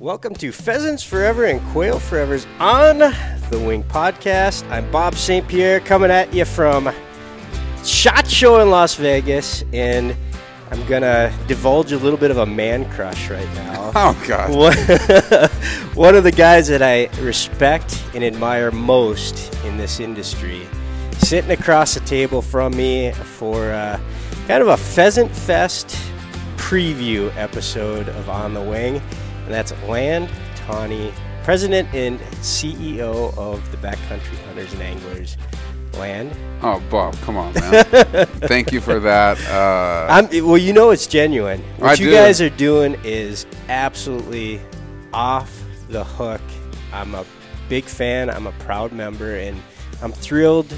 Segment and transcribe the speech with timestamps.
[0.00, 4.66] Welcome to Pheasants Forever and Quail Forever's On the Wing podcast.
[4.70, 5.46] I'm Bob St.
[5.46, 6.90] Pierre coming at you from
[7.84, 10.16] SHOT Show in Las Vegas, and
[10.70, 13.92] I'm gonna divulge a little bit of a man crush right now.
[13.94, 14.56] Oh God!
[14.56, 14.74] One,
[15.94, 20.66] one of the guys that I respect and admire most in this industry,
[21.18, 24.00] sitting across the table from me for uh,
[24.46, 25.94] kind of a Pheasant Fest
[26.56, 29.02] preview episode of On the Wing,
[29.50, 31.12] and that's Land Tawney,
[31.42, 35.36] President and CEO of the Backcountry Hunters and Anglers.
[35.94, 36.36] Land.
[36.62, 37.84] Oh, Bob, come on, man!
[38.46, 39.40] Thank you for that.
[39.48, 41.60] Uh, I'm, well, you know it's genuine.
[41.78, 42.12] What I you do.
[42.12, 44.60] guys are doing is absolutely
[45.12, 46.40] off the hook.
[46.92, 47.24] I'm a
[47.68, 48.30] big fan.
[48.30, 49.60] I'm a proud member, and
[50.00, 50.72] I'm thrilled.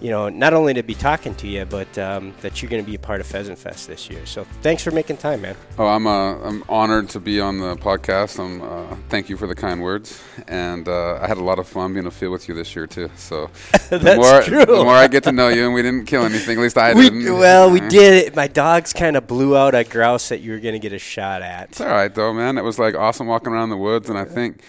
[0.00, 2.88] You know, not only to be talking to you, but um, that you're going to
[2.88, 4.24] be a part of Pheasant Fest this year.
[4.26, 5.56] So, thanks for making time, man.
[5.76, 8.38] oh, I'm uh, I'm honored to be on the podcast.
[8.38, 11.66] I'm uh, thank you for the kind words, and uh, I had a lot of
[11.66, 13.10] fun being a field with you this year too.
[13.16, 13.50] So
[13.90, 14.64] the more true.
[14.64, 16.58] the more I get to know you, and we didn't kill anything.
[16.58, 17.32] At least I We, didn't.
[17.34, 18.36] well, we did it.
[18.36, 20.98] My dogs kind of blew out a grouse that you were going to get a
[20.98, 21.70] shot at.
[21.70, 22.56] It's all right though, man.
[22.56, 24.60] It was like awesome walking around the woods, and I think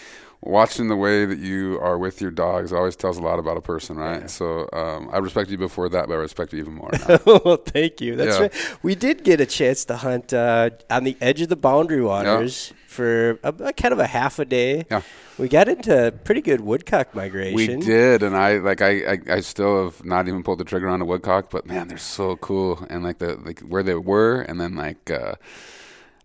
[0.41, 3.61] watching the way that you are with your dogs always tells a lot about a
[3.61, 4.29] person, right?
[4.29, 6.91] So um, I respect you before that, but I respect you even more.
[7.07, 7.19] Now.
[7.43, 8.15] well, thank you.
[8.15, 8.41] That's Yeah.
[8.43, 8.53] right.
[8.81, 12.73] We did get a chance to hunt uh, on the edge of the boundary waters
[12.87, 14.85] for a, a kind of a half a day.
[14.89, 15.01] Yeah.
[15.37, 17.55] We got into pretty good woodcock migration.
[17.79, 20.89] We did, and I like I, I I still have not even pulled the trigger
[20.89, 24.41] on a woodcock, but man, they're so cool, and like the like where they were,
[24.41, 25.35] and then like uh,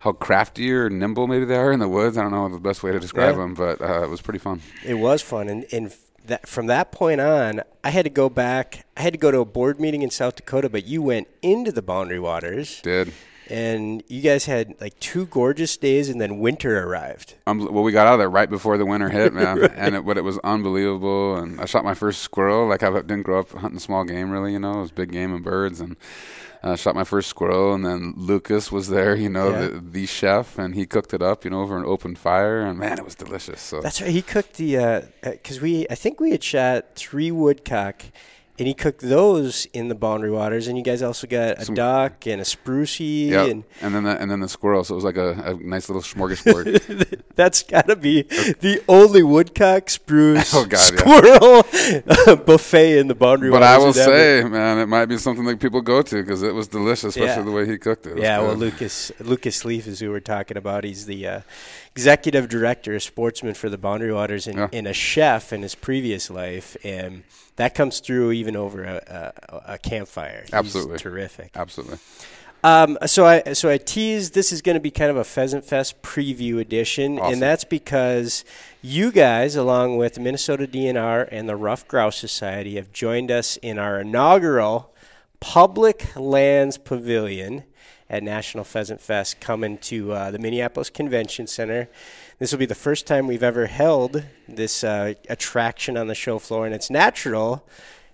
[0.05, 2.17] how crafty or nimble maybe they are in the woods.
[2.17, 3.41] I don't know the best way to describe Yeah.
[3.41, 4.61] them, but uh, it was pretty fun.
[4.85, 5.93] It was fun, and, and
[6.27, 8.87] that, from that point on, I had to go back.
[8.97, 11.73] I had to go to a board meeting in South Dakota, but you went into
[11.73, 13.13] the boundary waters, Did
[13.51, 17.35] and you guys had like two gorgeous days, and then winter arrived.
[17.47, 20.05] um, well, we got out of there right before the winter hit, man, and it,
[20.07, 21.37] but it was unbelievable.
[21.37, 22.67] And I shot my first squirrel.
[22.69, 24.53] Like I didn't grow up hunting small game, really.
[24.53, 25.97] You know, it was big game and birds, and
[26.65, 27.75] uh, shot my first squirrel.
[27.75, 29.61] And then Lucas was there, you know, Yeah.
[29.69, 32.79] the, the chef, and he cooked it up, you know, over an open fire, and
[32.79, 33.61] man, it was delicious.
[33.61, 34.11] So That's right.
[34.11, 38.03] He cooked the because we I think we had shot three woodcock,
[38.59, 40.69] and he cooked those in the boundary waters.
[40.69, 44.05] And you guys also got a Some- duck and a sprucey, yeah, and and, then
[44.05, 44.85] the, and then the squirrel.
[44.85, 47.23] So it was like a, a nice little smorgasbord.
[47.35, 51.63] that's got to be the only woodcock spruce Oh, God, yeah.
[51.65, 53.65] squirrel buffet in the boundary but waters.
[53.67, 56.43] But I will ever- say, man, it might be something that people go to because
[56.43, 57.43] it was delicious, especially Yeah.
[57.43, 58.19] the way he cooked it.
[58.19, 58.55] It Yeah, well.
[58.55, 60.85] Lucas Lucas Leaf is who we're talking about.
[60.85, 61.41] He's the uh,
[61.95, 64.69] executive director, a Sportsmen for the Boundary Waters, and, Yeah.
[64.73, 67.23] and a chef in his previous life, and
[67.57, 70.43] that comes through even over a, a, a campfire.
[70.45, 70.99] He's Absolutely.
[70.99, 71.51] terrific.
[71.55, 71.99] absolutely.
[72.65, 75.67] Um, so I so I teased this is going to be kind of a Pheasant
[75.67, 77.35] Fest preview edition, Awesome.
[77.35, 78.43] and that's because
[78.81, 83.79] you guys, along with Minnesota DNR and the Ruffed Grouse Society, have joined us in
[83.79, 84.95] our inaugural
[85.41, 87.65] Public Lands Pavilion
[88.09, 91.89] at National Pheasant Fest, coming to uh, the Minneapolis Convention Center.
[92.39, 96.39] This will be the first time we've ever held this uh, attraction on the show
[96.39, 97.67] floor, and it's natural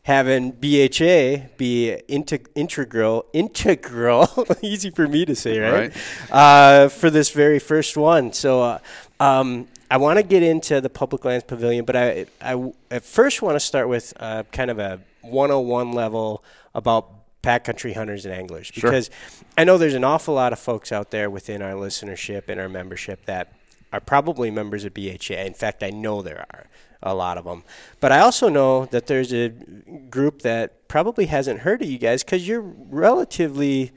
[0.03, 5.93] having BHA be integ- integral, integral, easy for me to say, right?
[6.31, 8.33] Uh, for this very first one.
[8.33, 8.79] So, uh,
[9.19, 13.43] um, I want to get into the public lands pavilion, but I, I at first
[13.43, 18.67] want to start with uh, kind of a 101 level about backcountry hunters and anglers
[18.67, 18.91] Sure.
[18.91, 19.11] because
[19.57, 22.69] I know there's an awful lot of folks out there within our listenership and our
[22.69, 23.53] membership that
[23.93, 25.35] are probably members of BHA.
[25.47, 26.67] In fact, I know there are
[27.03, 27.65] a lot of them.
[27.99, 29.49] But I also know that there's a
[30.11, 33.91] group that probably hasn't heard of you guys because you're relatively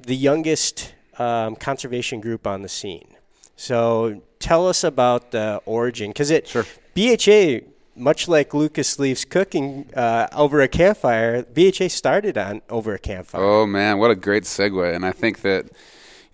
[0.00, 3.08] the youngest um, conservation group on the scene.
[3.56, 6.66] So tell us about the origin because it Sure.
[6.94, 7.60] BHA.
[7.96, 13.42] Much like Lucas Leaf's cooking uh, over a campfire, BHA started on over a campfire.
[13.42, 14.94] Oh man, what a great segue!
[14.94, 15.66] And I think that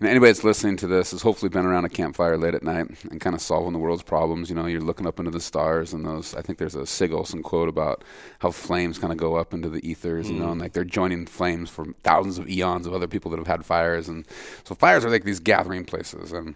[0.01, 2.63] you know, anybody that's listening to this has hopefully been around a campfire late at
[2.63, 4.49] night and kind of solving the world's problems.
[4.49, 6.33] You know, you're looking up into the stars and those.
[6.33, 8.03] I think there's a Sig Olson quote about
[8.39, 10.27] how flames kind of go up into the ethers.
[10.31, 13.37] You know, and like they're joining flames from thousands of eons of other people that
[13.37, 14.25] have had fires, and
[14.63, 16.31] so fires are like these gathering places.
[16.31, 16.55] And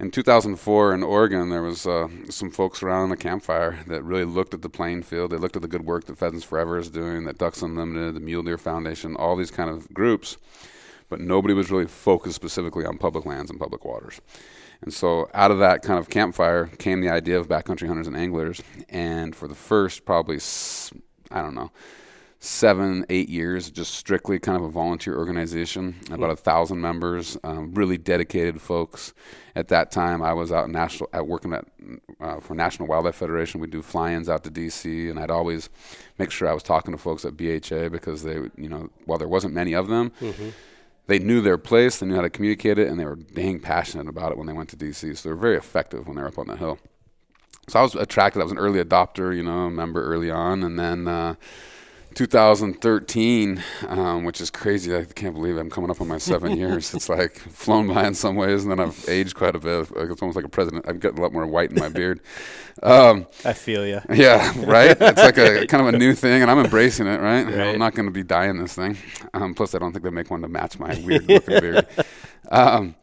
[0.00, 4.54] in 2004 in Oregon, there was uh, some folks around the campfire that really looked
[4.54, 5.30] at the playing field.
[5.30, 8.20] They looked at the good work that Pheasants Forever is doing, that Ducks Unlimited, the
[8.20, 10.38] Mule Deer Foundation, all these kind of groups,
[11.10, 14.20] but nobody was really focused specifically on public lands and public waters.
[14.82, 18.16] And so out of that kind of campfire came the idea of backcountry hunters and
[18.16, 18.62] anglers.
[18.88, 20.38] And for the first probably,
[21.30, 21.70] I don't know,
[22.42, 27.72] seven, eight years, just strictly kind of a volunteer organization, about a thousand members, um,
[27.74, 29.12] really dedicated folks.
[29.54, 31.66] At that time, I was out national at working at
[32.18, 33.60] uh, for National Wildlife Federation.
[33.60, 35.68] We do fly-ins out to DC, and I'd always
[36.18, 39.28] make sure I was talking to folks at BHA because they, you know, while there
[39.28, 40.10] wasn't many of them.
[40.20, 40.48] Mm-hmm.
[41.08, 44.08] They knew their place, they knew how to communicate it, and they were dang passionate
[44.08, 45.18] about it when they went to DC.
[45.18, 46.78] So they were very effective when they were up on the hill.
[47.68, 48.40] So I was attracted.
[48.40, 51.34] I was an early adopter, you know, a member early on, and then uh,
[52.14, 54.94] 2013, um, which is crazy.
[54.94, 56.92] I can't believe I'm coming up on my seven years.
[56.94, 59.88] It's like flown by in some ways, and then I've aged quite a bit.
[59.96, 60.86] It's almost like a president.
[60.88, 62.20] I've gotten a lot more white in my beard.
[62.82, 64.00] Um, I feel you.
[64.20, 64.96] Yeah, right.
[65.00, 67.20] It's like a kind of a new thing, and I'm embracing it.
[67.20, 67.44] Right.
[67.44, 67.68] right.
[67.68, 68.98] I'm not going to be dyeing this thing.
[69.32, 71.86] Um, plus, I don't think they make one to match my weird looking beard.
[72.50, 72.96] Um,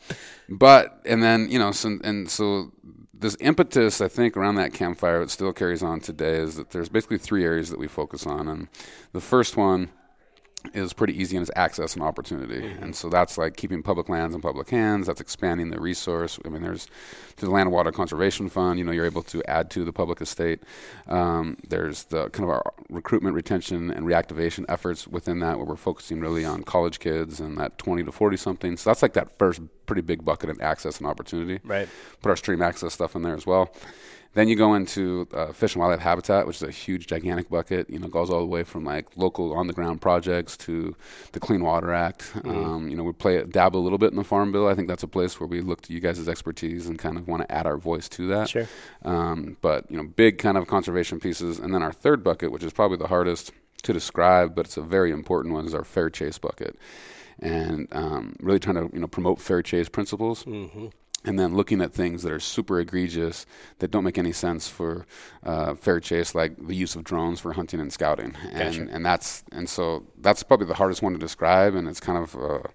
[0.50, 2.72] but and then you know, so, and so
[3.20, 6.90] this impetus, I think, around that campfire, it still carries on today, is that there's
[6.90, 8.48] basically three areas that we focus on.
[8.48, 8.68] And
[9.12, 9.90] the first one
[10.74, 12.62] is pretty easy and it's access and opportunity.
[12.62, 12.84] Mm-hmm.
[12.84, 15.08] And so that's like keeping public lands in public hands.
[15.08, 16.40] That's expanding the resource.
[16.46, 16.88] I mean, there's
[17.36, 19.94] through the Land and Water Conservation Fund, you know, you're able to add to the
[19.94, 20.62] public estate.
[21.08, 25.76] Um, there's the kind of our recruitment, retention, and reactivation efforts within that, where we're
[25.76, 28.78] focusing really on college kids and that 20 to 40 something.
[28.78, 31.60] So that's like that first pretty big bucket in access and opportunity.
[31.64, 31.88] Right.
[32.22, 33.72] Put our stream access stuff in there as well.
[34.34, 37.90] Then you go into uh, fish and wildlife habitat, which is a huge, gigantic bucket.
[37.90, 40.96] You know, goes all the way from like local on the ground projects to
[41.32, 42.32] the Clean Water Act.
[42.36, 42.50] Mm-hmm.
[42.50, 44.68] Um, you know, we play dabble a little bit in the Farm Bill.
[44.68, 47.28] I think that's a place where we look to you guys' expertise and kind of
[47.28, 48.50] want to add our voice to that.
[48.50, 48.68] Sure.
[49.04, 52.64] Um, but you know, big kind of conservation pieces, and then our third bucket, which
[52.64, 53.52] is probably the hardest
[53.84, 56.78] to describe, but it's a very important one, is our fair chase bucket,
[57.40, 60.44] and um, really trying to you know promote fair chase principles.
[60.44, 60.88] Mm-hmm
[61.28, 63.46] and then looking at things that are super egregious
[63.80, 65.06] that don't make any sense for
[65.44, 68.88] uh, fair chase, like the use of drones for hunting and scouting, and gotcha.
[68.90, 72.36] and that's and so that's probably the hardest one to describe, and it's kind of
[72.36, 72.68] uh,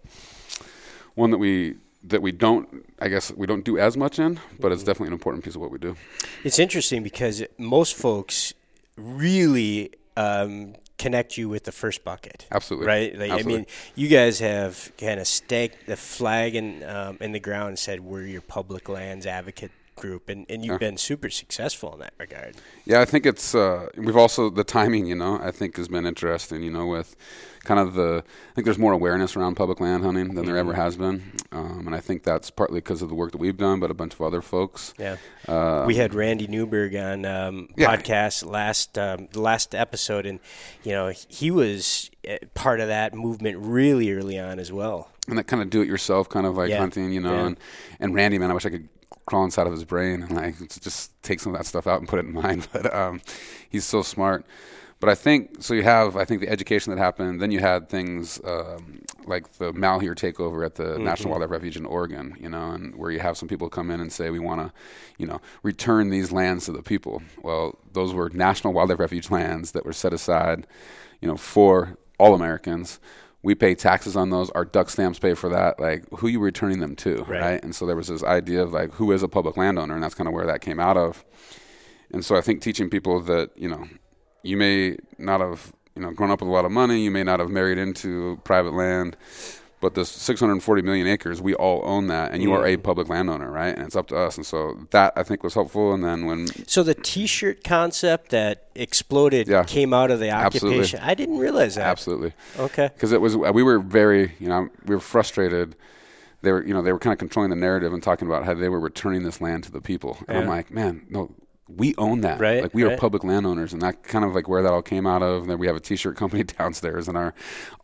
[1.14, 4.70] one that we that we don't I guess we don't do as much in, but
[4.70, 4.86] it's mm-hmm.
[4.86, 5.96] definitely an important piece of what we do.
[6.44, 8.52] It's interesting because most folks
[8.96, 12.46] really um, connect you with the first bucket.
[12.50, 12.86] Absolutely.
[12.86, 13.18] Right.
[13.18, 13.54] Like, Absolutely.
[13.54, 13.66] I mean,
[13.96, 18.00] you guys have kind of staked the flag in um, in the ground and said
[18.00, 20.78] we're your public lands advocate group, and, and you've yeah.
[20.78, 22.56] been super successful in that regard.
[22.84, 25.06] Yeah, I think it's uh, we've also the timing.
[25.06, 26.62] You know, I think has been interesting.
[26.62, 27.16] You know, with
[27.64, 30.46] kind of the I think there's more awareness around public land hunting than mm-hmm.
[30.46, 30.80] there ever mm-hmm.
[30.80, 33.80] has been, um, and I think that's partly because of the work that we've done,
[33.80, 34.94] but a bunch of other folks.
[34.98, 35.16] Yeah,
[35.48, 37.94] uh, we had Randy Newberg on um, yeah.
[37.94, 40.40] podcast last um, the last episode, and
[40.82, 45.08] you know he was eh, part of that movement really early on as well.
[45.28, 46.78] And that kind of do-it-yourself kind of like yeah.
[46.78, 47.46] hunting, you know, yeah.
[47.46, 47.60] and
[48.00, 48.88] and Randy, man, I wish I could
[49.26, 52.08] crawl inside of his brain and like just take some of that stuff out and
[52.08, 52.64] put it in mine.
[52.72, 53.20] But um,
[53.68, 54.46] he's so smart.
[55.00, 55.74] But I think so.
[55.74, 57.42] You have I think the education that happened.
[57.42, 61.02] Then you had things um, like the Malheur takeover at the mm-hmm.
[61.02, 62.36] National Wildlife Refuge in Oregon.
[62.40, 64.72] You know, and where you have some people come in and say we want to,
[65.18, 67.20] you know, return these lands to the people.
[67.42, 70.68] Well, those were National Wildlife Refuge lands that were set aside,
[71.20, 73.00] you know, for all Americans
[73.42, 74.50] we pay taxes on those.
[74.50, 75.80] Our duck stamps pay for that.
[75.80, 77.40] Like, who you returning them to, right.
[77.40, 77.64] right?
[77.64, 80.14] And so there was this idea of like, who is a public landowner, and that's
[80.14, 81.24] kind of where that came out of.
[82.12, 83.86] And so I think teaching people that you know,
[84.42, 87.24] you may not have you know grown up with a lot of money, you may
[87.24, 89.16] not have married into private land,
[89.82, 92.56] but the 640 million acres, we all own that, and you yeah.
[92.56, 92.82] are a mm.
[92.82, 93.76] public landowner, right?
[93.76, 94.36] And it's up to us.
[94.36, 95.92] And so that I think was helpful.
[95.92, 99.64] And then when so the T-shirt concept that exploded yeah.
[99.64, 100.98] came out of the occupation, Absolutely.
[101.00, 101.86] I didn't realize that.
[101.86, 102.32] Absolutely.
[102.60, 102.90] Okay.
[102.94, 105.74] Because it was we were very you know we were frustrated.
[106.42, 108.54] They were you know they were kind of controlling the narrative and talking about how
[108.54, 110.16] they were returning this land to the people.
[110.28, 110.42] And yeah.
[110.42, 111.34] I'm like, man, no,
[111.76, 112.40] we own that.
[112.40, 112.62] Right.
[112.62, 112.94] Like we right.
[112.94, 115.42] are public landowners, and that kind of like where that all came out of.
[115.42, 117.34] And then we have a T-shirt company downstairs in our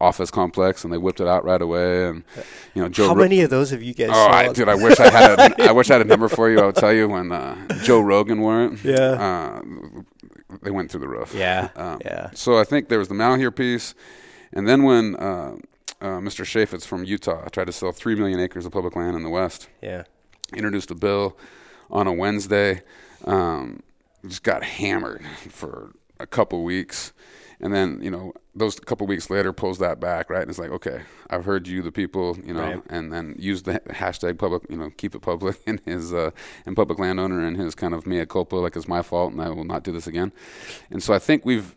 [0.01, 2.07] office complex, and they whipped it out right away.
[2.07, 2.25] And
[2.75, 3.09] you know, Joe.
[3.09, 4.11] How Ro- many of those have you guys?
[4.13, 5.39] Oh, I, dude, I wish I had.
[5.39, 6.61] A, I wish I had a number for you.
[6.61, 8.85] I'll tell you when uh, Joe Rogan wore it.
[8.85, 8.97] Yeah.
[8.97, 9.63] Uh,
[10.63, 11.35] they went through the roof.
[11.35, 11.69] Yeah.
[11.77, 12.31] Um, yeah.
[12.35, 13.95] So I think there was the Malheur piece,
[14.53, 15.57] and then when uh,
[16.01, 16.45] uh Mr.
[16.45, 19.69] Chaffetz from Utah tried to sell three million acres of public land in the West.
[19.83, 20.05] Yeah.
[20.55, 21.37] Introduced a bill
[21.91, 22.83] on a Wednesday
[23.25, 23.83] um,
[24.27, 27.13] just got hammered for a couple weeks.
[27.61, 30.43] And then, you know, those couple weeks later pulls that back, right?
[30.43, 32.83] And it's like, okay, I've heard you, the people, you know, right.
[32.89, 36.31] and then use the hashtag public, you know, keep it public in his, uh,
[36.67, 39.49] and public landowner and his kind of mea culpa, like it's my fault and I
[39.51, 40.33] will not do this again.
[40.91, 41.75] And so I think we've,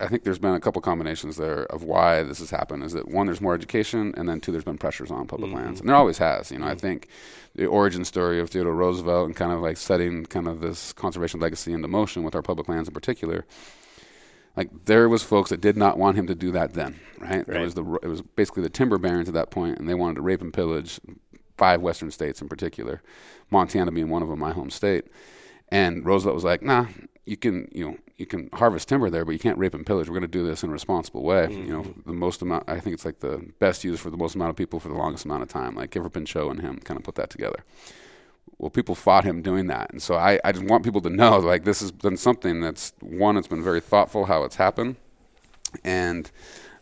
[0.00, 2.84] I think there's been a couple combinations there of why this has happened.
[2.84, 5.58] Is that one, there's more education, and then two, there's been pressures on public mm-hmm.
[5.58, 6.52] lands, and there always has.
[6.52, 6.72] You know, mm-hmm.
[6.72, 7.08] I think
[7.56, 11.40] the origin story of Theodore Roosevelt and kind of like setting kind of this conservation
[11.40, 13.44] legacy into motion with our public lands in particular.
[14.56, 17.48] like there was folks that did not want him to do that then, right?
[17.48, 17.60] Right.
[17.60, 20.22] was the it was basically the timber barons at that point, and they wanted to
[20.22, 21.00] rape and pillage
[21.56, 23.02] five western states in particular,
[23.50, 25.06] Montana being one of them, my home state.
[25.70, 26.86] And Roosevelt was like, "Nah,
[27.28, 30.08] you can you know you can harvest timber there, but you can't rape and pillage.
[30.08, 31.52] We're going to do this in a responsible way.
[31.52, 32.64] You know, the most amount.
[32.68, 34.94] I think it's like the best use for the most amount of people for the
[34.94, 35.76] longest amount of time.
[35.76, 37.64] Like Gifford Pinchot and him kind of put that together.
[38.58, 41.38] Well, people fought him doing that, and so I, I just want people to know
[41.38, 43.36] like this has been something that's one.
[43.36, 44.96] It's been very thoughtful how it's happened,
[45.84, 46.28] and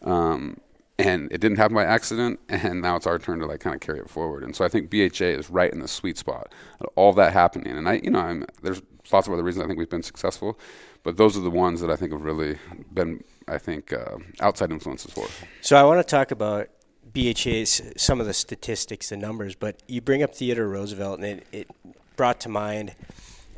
[0.02, 0.58] um,
[0.98, 3.80] and it didn't happen by accident and now it's our turn to like kind of
[3.80, 6.88] carry it forward and so i think bha is right in the sweet spot of
[6.94, 9.78] all that happening and i you know I'm, there's lots of other reasons i think
[9.78, 10.58] we've been successful
[11.02, 12.58] but those are the ones that i think have really
[12.92, 15.40] been i think uh, outside influences for us.
[15.60, 16.68] So I want to talk about
[17.12, 21.46] BHA's some of the statistics, the numbers, but you bring up Theodore Roosevelt, and it,
[21.50, 21.70] it
[22.16, 22.94] brought to mind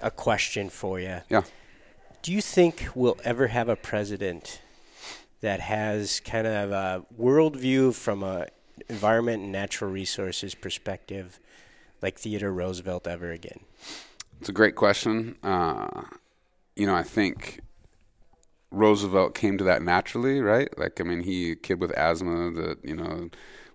[0.01, 1.23] a question for you.
[1.29, 1.43] yeah
[2.23, 4.61] Do you think we'll ever have a president
[5.41, 8.47] that has kind of a worldview from a
[8.89, 11.39] environment and natural resources perspective
[12.03, 13.61] like Theodore Roosevelt ever again?
[14.41, 15.37] It's a great question.
[15.43, 16.03] Uh,
[16.77, 17.61] you know, I think
[18.71, 20.69] Roosevelt came to that naturally, right?
[20.79, 23.31] Like, I mean, he a kid with asthma that you know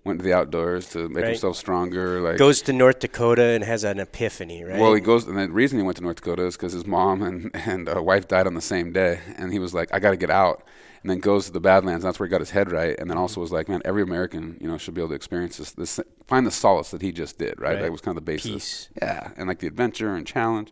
[0.05, 1.27] went to the outdoors to make Right.
[1.32, 2.20] himself stronger.
[2.22, 4.79] Like, Goes to North Dakota and has an epiphany, right?
[4.79, 7.22] well, he goes, and the reason he went to North Dakota is because his mom
[7.22, 10.12] and and uh, wife died on the same day, and he was like, I got
[10.12, 10.63] to get out.
[11.04, 12.04] And then goes to the Badlands.
[12.04, 12.98] And that's where he got his head right.
[12.98, 15.58] And then also was like, man, every American, you know, should be able to experience
[15.58, 17.74] this, this find the solace that he just did, right?
[17.74, 17.82] Right.
[17.82, 18.52] That was kind of the basis.
[18.52, 18.90] Peace.
[19.02, 20.72] Yeah, and like the adventure and challenge.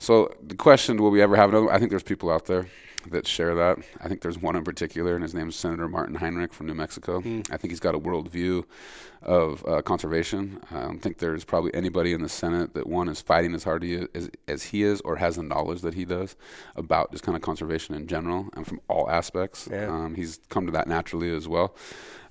[0.00, 1.70] So the question, will we ever have another?
[1.70, 2.66] I think there's people out there
[3.10, 3.78] that share that.
[4.00, 6.74] I think there's one in particular, and his name is Senator Martin Heinrich from New
[6.74, 7.18] Mexico.
[7.50, 8.64] I think he's got a worldview
[9.22, 10.60] of uh, conservation.
[10.70, 13.84] I don't think there's probably anybody in the Senate that one is fighting as hard
[13.84, 16.36] as, as he is, or has the knowledge that he does
[16.76, 19.68] about just kind of conservation in general and from all aspects.
[19.70, 19.86] Yeah.
[19.86, 21.74] Um, he's come to that naturally as well.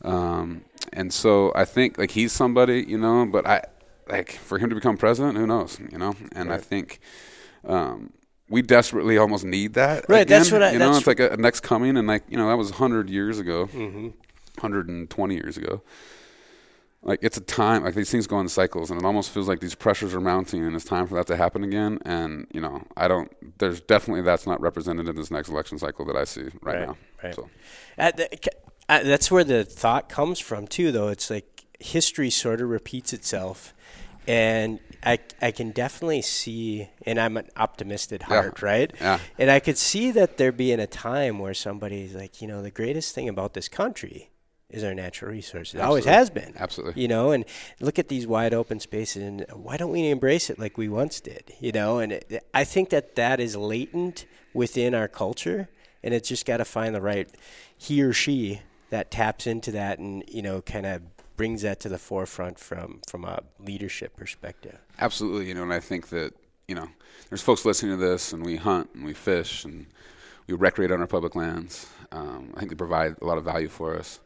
[0.03, 3.63] Um, and so I think like he's somebody, you know, but I
[4.07, 6.15] like for him to become president, who knows, you know?
[6.33, 6.99] And I think
[7.65, 8.11] um,
[8.53, 10.05] we desperately almost need that.
[10.07, 12.23] Right, that's what I- You know, that's it's like a, a next coming, and like
[12.29, 14.09] you know, that was hundred years ago, Mm-hmm.
[14.61, 15.81] hundred and twenty years ago.
[17.05, 19.59] Like it's a time, like these things go in cycles, and it almost feels like
[19.59, 21.99] these pressures are mounting, and it's time for that to happen again.
[22.05, 23.29] And you know, I don't.
[23.57, 26.87] There's definitely that's not represented in this next election cycle that I see right, Right,
[26.87, 26.97] now.
[27.21, 27.35] right.
[27.35, 27.49] So
[27.97, 28.47] Uh, th-
[28.87, 31.09] uh, that's where the thought comes from too, though.
[31.09, 33.73] It's like history sort of repeats itself,
[34.25, 38.91] and I I can definitely see, and I'm an optimist at heart, right?
[38.99, 39.19] Yeah.
[39.37, 42.71] And I could see that there being a time where somebody's like, you know, the
[42.71, 44.31] greatest thing about this country
[44.69, 45.75] is our natural resources.
[45.75, 46.53] It always has been.
[46.57, 47.01] Absolutely.
[47.01, 47.45] You know, and
[47.79, 51.21] look at these wide open spaces, and why don't we embrace it like we once
[51.21, 51.53] did?
[51.59, 55.69] You know, and it, I think that that is latent within our culture,
[56.01, 57.29] and it's just got to find the right
[57.77, 61.01] he or she that taps into that, and you know, kind of
[61.43, 64.77] brings that to the forefront from from a leadership perspective.
[64.97, 66.33] Absolutely, you know, and I think that
[66.69, 66.87] you know,
[67.27, 69.85] there's folks listening to this, and we hunt and we fish and
[70.47, 71.89] we recreate on our public lands.
[72.13, 74.21] Um, I think they provide a lot of value for us,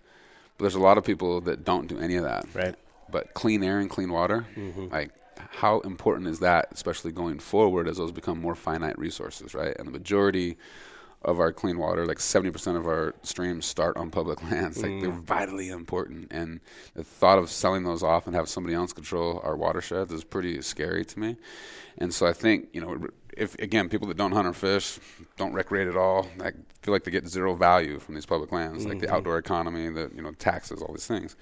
[0.57, 2.45] but there's a lot of people that don't do any of that.
[2.53, 2.75] Right.
[3.09, 4.45] But clean air and clean water,
[4.91, 9.75] like how important is that, especially going forward as those become more finite resources, right?
[9.79, 10.57] And the majority
[11.23, 14.77] of our clean water, like 70% of our streams start on public lands.
[14.77, 15.23] Like they're mm.
[15.23, 16.27] vitally important.
[16.31, 16.59] And
[16.93, 20.61] the thought of selling those off and have somebody else control our watersheds is pretty
[20.61, 21.35] scary to me.
[21.97, 24.99] And so I think, you know, if again, people that don't hunt or fish,
[25.37, 28.85] don't recreate at all, I feel like they get zero value from these public lands,
[28.85, 29.15] like the mm-hmm.
[29.15, 31.35] outdoor economy, the, you know, taxes, all these things.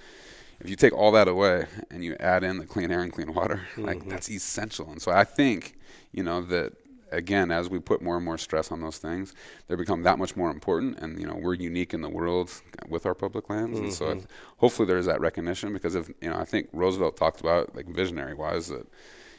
[0.61, 3.33] If you take all that away and you add in the clean air and clean
[3.33, 4.09] water, like mm-hmm.
[4.09, 4.89] that's essential.
[4.89, 5.77] And so I think,
[6.13, 6.73] you know, that
[7.11, 9.33] again, as we put more and more stress on those things,
[9.67, 10.99] they become that much more important.
[10.99, 12.51] And you know, we're unique in the world
[12.87, 14.19] with our public lands, and so mm-hmm.
[14.19, 14.23] I,
[14.57, 15.73] hopefully there is that recognition.
[15.73, 18.87] Because if you know, I think Roosevelt talked about like visionary wise that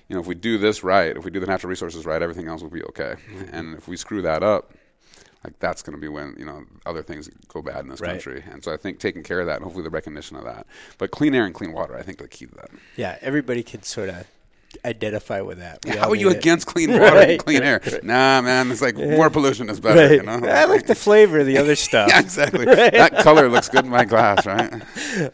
[0.08, 2.48] you know, if we do this right, if we do the natural resources right, everything
[2.48, 3.14] else will be okay.
[3.30, 3.54] Mm-hmm.
[3.54, 4.72] And if we screw that up,
[5.42, 8.10] like that's going to be when you know other things go bad in this Right.
[8.10, 8.42] country.
[8.50, 10.66] And so I think taking care of that, and hopefully the recognition of that.
[10.98, 12.70] But clean air and clean water, I think, are the key to that.
[12.96, 14.26] Yeah, everybody can sort of
[14.84, 15.78] identify with that.
[15.84, 16.38] We Yeah, how are you need it.
[16.38, 17.30] against clean water Right.
[17.30, 17.80] and clean air?
[18.02, 20.00] Nah, man, it's like more pollution is better.
[20.08, 20.12] Right.
[20.12, 20.40] You know?
[20.46, 22.08] I like the flavor of the other stuff.
[22.10, 22.64] yeah, exactly.
[22.66, 24.72] That color looks good in my glass, right?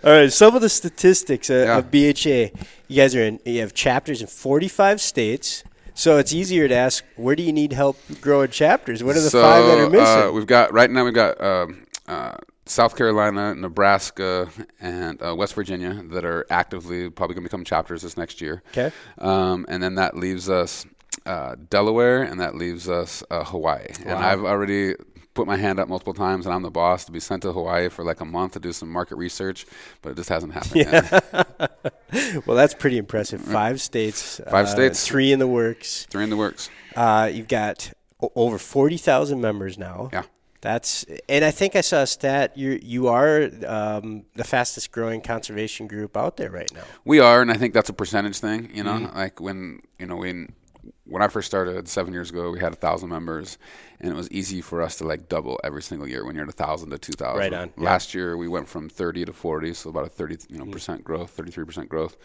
[0.05, 1.79] All right, some of the statistics uh, Yeah.
[1.79, 2.51] of BHA.
[2.89, 3.41] You guys are in.
[3.45, 7.73] You have chapters in 45 states, so it's easier to ask where do you need
[7.73, 9.03] help growing chapters?
[9.03, 10.29] What are the so, five that are missing?
[10.29, 11.05] Uh, we've got right now.
[11.05, 12.33] We've got um, uh,
[12.65, 14.49] South Carolina, Nebraska,
[14.81, 18.63] and uh, West Virginia that are actively probably going to become chapters this next year.
[18.71, 18.93] Okay.
[19.19, 20.87] Um, and then that leaves us
[21.27, 23.87] uh, Delaware, and that leaves us uh, Hawaii.
[24.05, 24.95] And I've already
[25.35, 27.89] put my hand up multiple times and I'm the boss to be sent to Hawaii
[27.89, 29.67] for like a month to do some market research,
[30.03, 32.45] but it just hasn't happened yet.
[32.47, 33.41] well, that's pretty impressive.
[33.41, 34.41] Five states.
[34.51, 35.07] Five uh, states.
[35.07, 36.07] Three in the works.
[36.11, 36.69] Three in the works.
[36.95, 40.11] Uh, you've got o- over 40,000 members now.
[40.13, 40.25] Yeah.
[40.63, 42.57] That's and I think I saw a stat.
[42.57, 46.85] You you are um, the fastest growing conservation group out there right now.
[47.05, 48.71] We are, and I think that's a percentage thing.
[48.73, 49.17] You know, mm-hmm.
[49.17, 50.55] like when you know when
[51.05, 53.59] when I first started seven years ago, we had a thousand members,
[53.99, 56.49] and it was easy for us to like double every single year when you're at
[56.49, 57.41] a thousand to two thousand.
[57.41, 57.73] Right on.
[57.77, 58.21] Last yeah.
[58.21, 60.73] year we went from thirty to forty, so about a thirty you know mm-hmm.
[60.73, 62.17] percent growth, thirty three percent growth,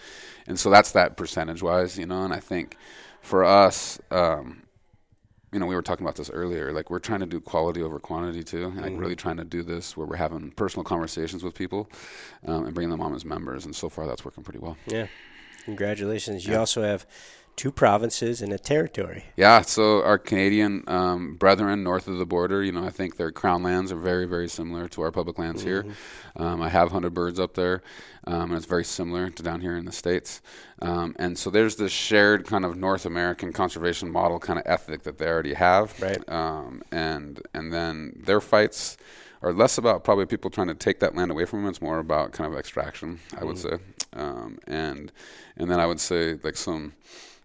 [0.45, 2.23] and so that's that percentage wise, you know.
[2.23, 2.77] And I think
[3.19, 4.61] for us, um,
[5.51, 6.73] you know, we were talking about this earlier.
[6.73, 8.97] Like we're trying to do quality over quantity too, and like mm-hmm.
[8.97, 11.89] really trying to do this where we're having personal conversations with people
[12.45, 13.65] um, and bringing them on as members.
[13.65, 14.77] And so far, that's working pretty well.
[14.87, 15.07] Yeah,
[15.63, 16.45] congratulations.
[16.45, 17.05] You also have
[17.57, 19.25] two provinces and a territory.
[19.35, 23.31] Yeah, so our Canadian um, brethren north of the border, you know, I think their
[23.31, 25.89] crown lands are very, very similar to our public lands mm-hmm.
[25.89, 25.95] here.
[26.35, 27.81] Um, I have hunted birds up there,
[28.25, 30.41] um, and it's very similar to down here in the States.
[30.83, 35.01] Um, and so there's this shared kind of North American conservation model kind of ethic
[35.03, 35.99] that they already have.
[35.99, 36.29] Right.
[36.29, 38.97] Um, and, and then their fights
[39.41, 41.69] are less about probably people trying to take that land away from them.
[41.69, 43.77] It's more about kind of extraction, I would mm-hmm.
[43.77, 43.81] say.
[44.13, 45.11] Um, and,
[45.57, 46.93] and then I would say like some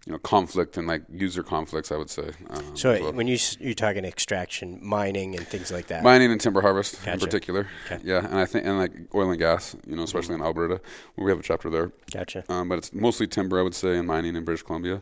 [0.05, 3.13] you know conflict and like user conflicts i would say um, so well.
[3.13, 7.13] when you you're talking extraction mining and things like that mining and timber harvest gotcha.
[7.13, 7.99] in particular okay.
[8.03, 10.41] yeah and i think and like oil and gas you know especially mm-hmm.
[10.41, 10.81] in alberta
[11.15, 14.07] we have a chapter there gotcha um, but it's mostly timber i would say and
[14.07, 15.01] mining in british columbia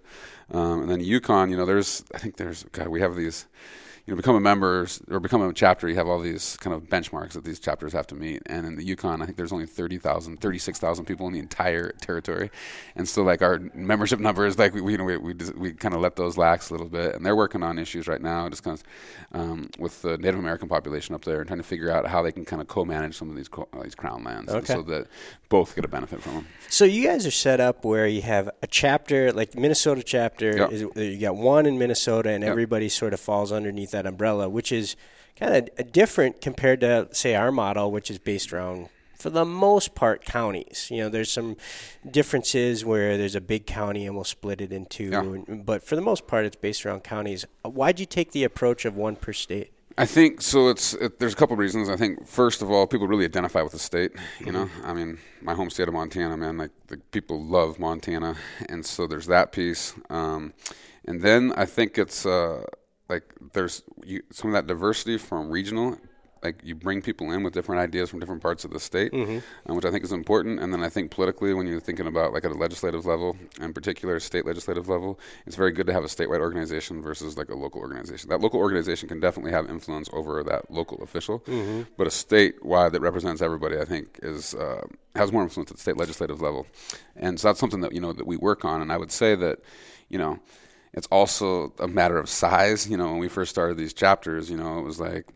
[0.52, 3.48] um, and then yukon you know there's i think there's god we have these
[4.06, 6.84] you know, become a member or become a chapter, you have all these kind of
[6.84, 8.42] benchmarks that these chapters have to meet.
[8.48, 12.50] And in the Yukon, I think there's only 30,000, 36,000 people in the entire territory.
[12.96, 16.02] And so, like, our membership numbers, like, we, you know, we, we, we kind of
[16.02, 17.16] let those lax a little bit.
[17.16, 20.68] And they're working on issues right now, just kind of um, with the Native American
[20.68, 23.16] population up there and trying to figure out how they can kind of co manage
[23.16, 24.74] some of these, co- these crown lands okay.
[24.74, 25.08] so that
[25.50, 26.48] both get a benefit from them.
[26.70, 30.58] So, you guys are set up where you have a chapter, like the Minnesota chapter,
[30.58, 30.72] yep.
[30.72, 32.50] is, you got one in Minnesota, and yep.
[32.50, 34.96] everybody sort of falls underneath that umbrella, which is
[35.36, 38.90] kind of different compared to say our model, which is based around
[39.22, 40.88] for the most part counties.
[40.90, 41.56] You know, there's some
[42.10, 45.56] differences where there's a big county and we'll split it into, yeah.
[45.64, 47.46] but for the most part, it's based around counties.
[47.64, 49.72] Why'd you take the approach of one per state?
[49.98, 50.70] I think so.
[50.70, 51.90] It's it, there's a couple of reasons.
[51.90, 54.12] I think first of all, people really identify with the state.
[54.40, 54.86] You know, mm-hmm.
[54.86, 56.58] I mean, my home state of Montana, man.
[56.58, 58.36] Like the people love Montana,
[58.70, 59.94] and so there's that piece.
[60.10, 60.54] Um,
[61.06, 62.64] and then I think it's uh,
[63.12, 65.98] like there's you, some of that diversity from regional
[66.44, 69.40] like you bring people in with different ideas from different parts of the state, mm-hmm.
[69.70, 70.60] um, which I think is important.
[70.60, 73.74] And then I think politically, when you're thinking about like at a legislative level, in
[73.74, 77.56] particular state legislative level, it's very good to have a statewide organization versus like a
[77.56, 78.30] local organization.
[78.30, 81.84] That local organization can definitely have influence over that local official, mm-hmm.
[81.98, 85.82] but a statewide that represents everybody, I think, is uh, has more influence at the
[85.82, 86.66] state legislative level.
[87.16, 88.82] And so that's something that you know that we work on.
[88.82, 89.60] And I would say that,
[90.10, 90.40] you know
[90.94, 92.90] it's also a matter of size.
[92.90, 95.28] You know, when we first started these chapters, you know, it was like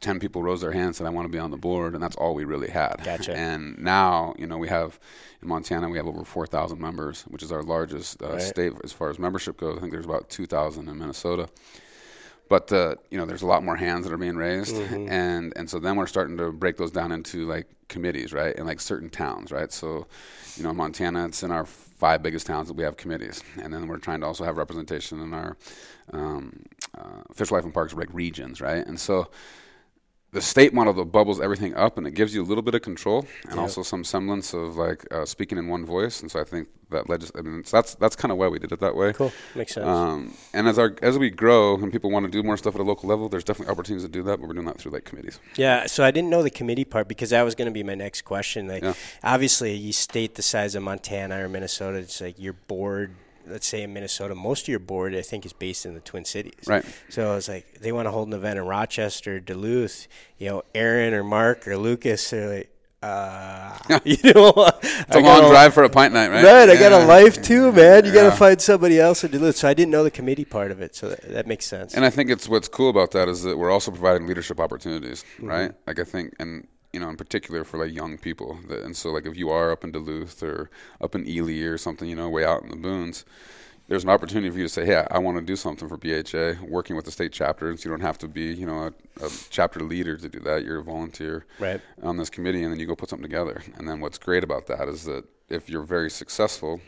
[0.00, 1.94] 10 people rose their hands and said, I want to be on the board.
[1.94, 3.02] And that's all we really had.
[3.04, 3.34] Gotcha.
[3.36, 4.98] And now, you know, we have
[5.42, 8.42] in Montana, we have over 4,000 members, which is our largest uh, right.
[8.42, 9.76] state as far as membership goes.
[9.76, 11.48] I think there's about 2,000 in Minnesota.
[12.48, 14.74] But, uh, you know, there's a lot more hands that are being raised.
[14.74, 15.08] Mm-hmm.
[15.08, 18.56] And, and so then we're starting to break those down into like committees, right?
[18.56, 19.70] In like certain towns, right?
[19.72, 20.06] So,
[20.56, 21.66] you know, Montana, it's in our
[22.00, 25.20] five biggest towns that we have committees, and then we're trying to also have representation
[25.20, 25.56] in our
[26.14, 26.64] um,
[26.96, 28.86] uh, fish life and parks like regions, right?
[28.86, 29.28] And so
[30.32, 32.82] the state model that bubbles everything up and it gives you a little bit of
[32.82, 33.58] control and yep.
[33.58, 36.20] also some semblance of like uh, speaking in one voice.
[36.20, 38.58] And so I think that legis- I mean, so that's that's kind of why we
[38.58, 39.12] did it that way.
[39.12, 39.86] Cool, makes sense.
[39.86, 42.80] Um, and as our as we grow and people want to do more stuff at
[42.80, 44.38] a local level, there's definitely opportunities to do that.
[44.38, 45.40] But we're doing that through like committees.
[45.56, 45.86] Yeah.
[45.86, 48.22] So I didn't know the committee part because that was going to be my next
[48.22, 48.68] question.
[48.68, 48.94] Like, yeah.
[49.24, 51.98] obviously, you state the size of Montana or Minnesota.
[51.98, 53.14] It's like your board
[53.50, 56.24] let's say in Minnesota, most of your board I think is based in the Twin
[56.24, 56.64] Cities.
[56.66, 56.84] Right.
[57.08, 60.08] So it's like they want to hold an event in Rochester, Duluth.
[60.38, 62.70] You know, Aaron or Mark or Lucas are like.
[63.02, 66.44] Uh, you know, it's a long drive for a pint night, right?
[66.44, 66.68] Right.
[66.68, 66.74] Yeah.
[66.74, 68.04] I got a life too, man.
[68.04, 68.24] You yeah.
[68.24, 69.56] got to find somebody else to Duluth.
[69.56, 70.94] So I didn't know the committee part of it.
[70.94, 71.94] So that, that, makes sense.
[71.94, 75.24] And I think it's what's cool about that is that we're also providing leadership opportunities,
[75.36, 75.46] mm-hmm.
[75.46, 75.72] right?
[75.86, 78.58] Like I think, and you know, in particular for like young people.
[78.68, 82.08] And so, like, if you are up in Duluth or up in Ely or something,
[82.08, 83.24] you know, way out in the boons,
[83.90, 86.64] there's an opportunity for you to say, "Hey, I want to do something for BHA,"
[86.64, 89.30] working with the state chapter, so you don't have to be, you know, a, a,
[89.50, 90.64] chapter leader to do that.
[90.64, 91.80] You're a volunteer right.
[92.00, 93.62] on this committee, and then you go put something together.
[93.76, 96.80] And then what's great about that is that if you're very successful,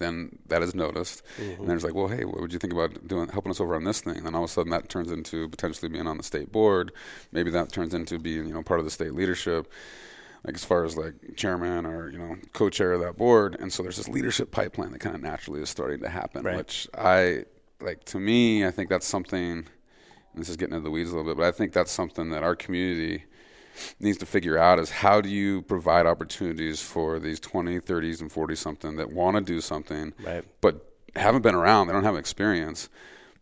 [0.00, 1.22] then that is noticed.
[1.38, 1.60] Mm-hmm.
[1.60, 3.76] And then it's like, well, hey, what would you think about doing helping us over
[3.76, 4.16] on this thing?
[4.16, 6.92] And then all of a sudden that turns into potentially being on the state board.
[7.30, 9.72] Maybe that turns into being you know part of the state leadership
[10.44, 13.82] like as far as like chairman or you know co-chair of that board and so
[13.82, 16.56] there's this leadership pipeline that kind of naturally is starting to happen right.
[16.56, 17.44] which i
[17.80, 19.66] like to me i think that's something
[20.34, 22.42] this is getting into the weeds a little bit but i think that's something that
[22.42, 23.24] our community
[23.98, 28.30] needs to figure out is how do you provide opportunities for these 20 30s and
[28.30, 30.44] 40 something that want to do something right.
[30.60, 32.88] but haven't been around they don't have experience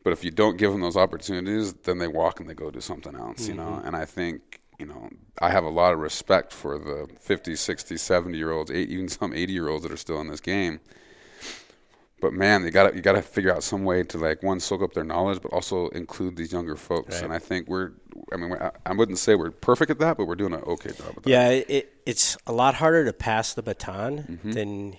[0.05, 2.81] but if you don't give them those opportunities then they walk and they go do
[2.81, 3.51] something else mm-hmm.
[3.51, 3.87] you know mm-hmm.
[3.87, 7.97] and i think you know, I have a lot of respect for the 50, 60,
[7.97, 10.81] 70 year olds, eight, even some 80 year olds that are still in this game.
[12.21, 14.83] But man, you got you got to figure out some way to like one soak
[14.83, 17.17] up their knowledge, but also include these younger folks.
[17.17, 17.25] Right.
[17.25, 17.93] And I think we're,
[18.33, 20.91] I mean, we're, I wouldn't say we're perfect at that, but we're doing an okay
[20.91, 21.15] job.
[21.17, 21.31] At that.
[21.31, 24.51] Yeah, it, it's a lot harder to pass the baton mm-hmm.
[24.51, 24.97] than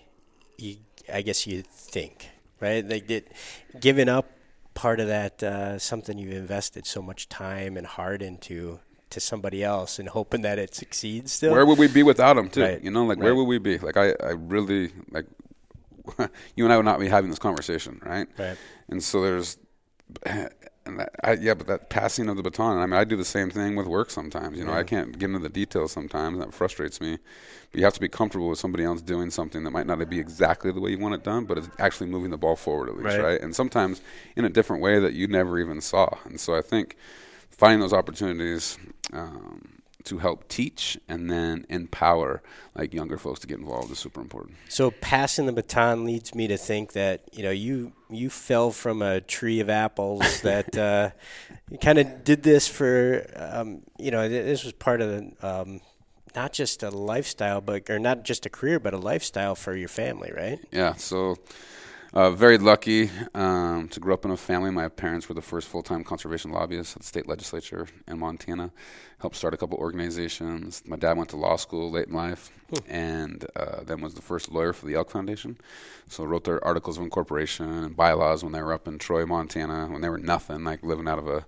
[0.58, 0.78] you,
[1.12, 2.30] I guess you think,
[2.62, 2.88] right?
[2.88, 3.32] Like it,
[3.80, 4.32] giving up
[4.74, 8.80] part of that uh, something you've invested so much time and heart into
[9.10, 11.52] to somebody else and hoping that it succeeds still.
[11.52, 12.62] Where would we be without them too?
[12.62, 12.82] Right.
[12.82, 13.26] You know, like right.
[13.26, 13.78] where would we be?
[13.78, 15.26] Like I, I really like
[16.56, 18.28] you and I would not be having this conversation, right?
[18.38, 18.58] Right.
[18.90, 19.58] And so there's
[20.86, 22.78] and that, I, yeah, but that passing of the baton.
[22.78, 24.58] I mean, I do the same thing with work sometimes.
[24.58, 24.80] You know, yeah.
[24.80, 26.40] I can't get into the details sometimes.
[26.40, 27.18] That frustrates me.
[27.72, 30.20] But you have to be comfortable with somebody else doing something that might not be
[30.20, 32.96] exactly the way you want it done, but it's actually moving the ball forward at
[32.96, 33.24] least, right?
[33.24, 33.42] right?
[33.42, 34.02] And sometimes
[34.36, 36.10] in a different way that you never even saw.
[36.26, 36.98] And so I think
[37.52, 38.78] finding those opportunities
[39.14, 42.42] um, to help teach and then empower
[42.76, 44.56] like younger folks to get involved is super important.
[44.70, 49.02] So passing the baton leads me to think that you know you you fell from
[49.02, 51.12] a tree of apples that uh,
[51.70, 55.48] you kind of did this for um, you know this was part of the.
[55.48, 55.82] Um,
[56.36, 59.90] not just a lifestyle, but or not just a career, but a lifestyle for your
[59.90, 60.60] family, right?
[60.72, 60.94] Yeah.
[60.94, 61.38] So
[62.14, 64.72] uh, very lucky um, to grow up in a family.
[64.72, 68.72] My parents were the first full-time conservation lobbyists at the state legislature in Montana.
[69.20, 70.82] Helped start a couple organizations.
[70.86, 72.52] My dad went to law school late in life,
[72.88, 75.58] and uh, then was the first lawyer for the Elk Foundation.
[76.08, 79.88] So wrote their articles of incorporation and bylaws when they were up in Troy, Montana,
[79.88, 81.46] when they were nothing, like living out of a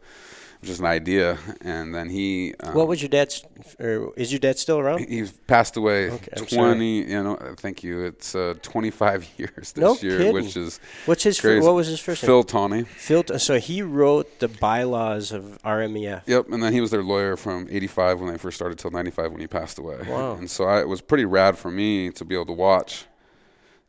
[0.61, 1.37] just an idea.
[1.61, 2.53] And then he.
[2.59, 3.43] Um, what was your dad's?
[3.79, 4.99] Or is your dad still around?
[5.07, 6.11] He's passed away.
[6.11, 7.03] Okay, Twenty.
[7.09, 7.37] You know.
[7.57, 8.05] Thank you.
[8.05, 10.33] It's uh, twenty-five years this no year, kidding.
[10.33, 10.79] which is.
[11.05, 11.39] What's his?
[11.39, 11.65] Crazy.
[11.65, 12.43] What was his first Phil name?
[12.43, 12.83] Tawney.
[12.83, 13.23] Phil.
[13.37, 16.23] So he wrote the bylaws of RMEF.
[16.27, 19.31] Yep, and then he was their lawyer from '85 when they first started till '95
[19.31, 19.99] when he passed away.
[20.07, 20.35] Wow.
[20.35, 23.05] And so I, it was pretty rad for me to be able to watch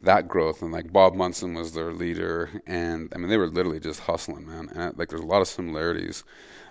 [0.03, 3.81] that growth and like Bob Munson was their leader and I mean they were literally
[3.81, 6.25] just hustling man and like there's a lot of similarities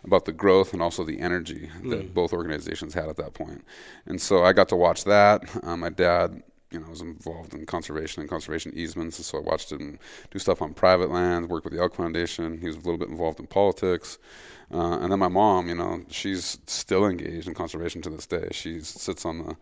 [0.03, 2.13] about the growth and also the energy that mm.
[2.13, 3.31] both organizations had at that.
[4.05, 5.43] And so I got to watch that.
[5.63, 9.37] Um, my dad, you know, I was involved in conservation and conservation easements, and so
[9.37, 12.59] I watched him do stuff on private land, work with the Elk Foundation.
[12.59, 14.17] He was a little bit involved in politics.
[14.73, 18.47] Uh, and then my mom, you know, she's still engaged in conservation to this day.
[18.51, 19.55] She sits on the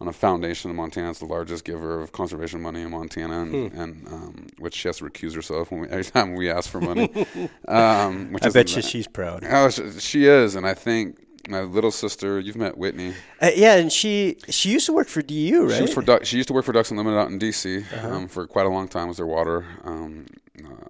[0.00, 1.10] on a foundation in Montana.
[1.10, 3.80] It's the largest giver of conservation money in Montana, and, hmm.
[3.80, 6.80] and um, which she has to recuse herself when we, every time we ask for
[6.80, 7.10] money.
[7.68, 9.44] um, I bet you she's proud.
[9.44, 11.18] Oh, she, she is, and I think
[11.48, 12.40] my little sister.
[12.40, 13.14] You've met Whitney.
[13.40, 15.76] Uh, yeah, and she she used to work for DU, right?
[15.76, 18.08] She was for she used to work for Ducks Unlimited out in DC uh-huh.
[18.08, 19.08] um, for quite a long time.
[19.08, 20.26] Was their water um,
[20.64, 20.86] uh,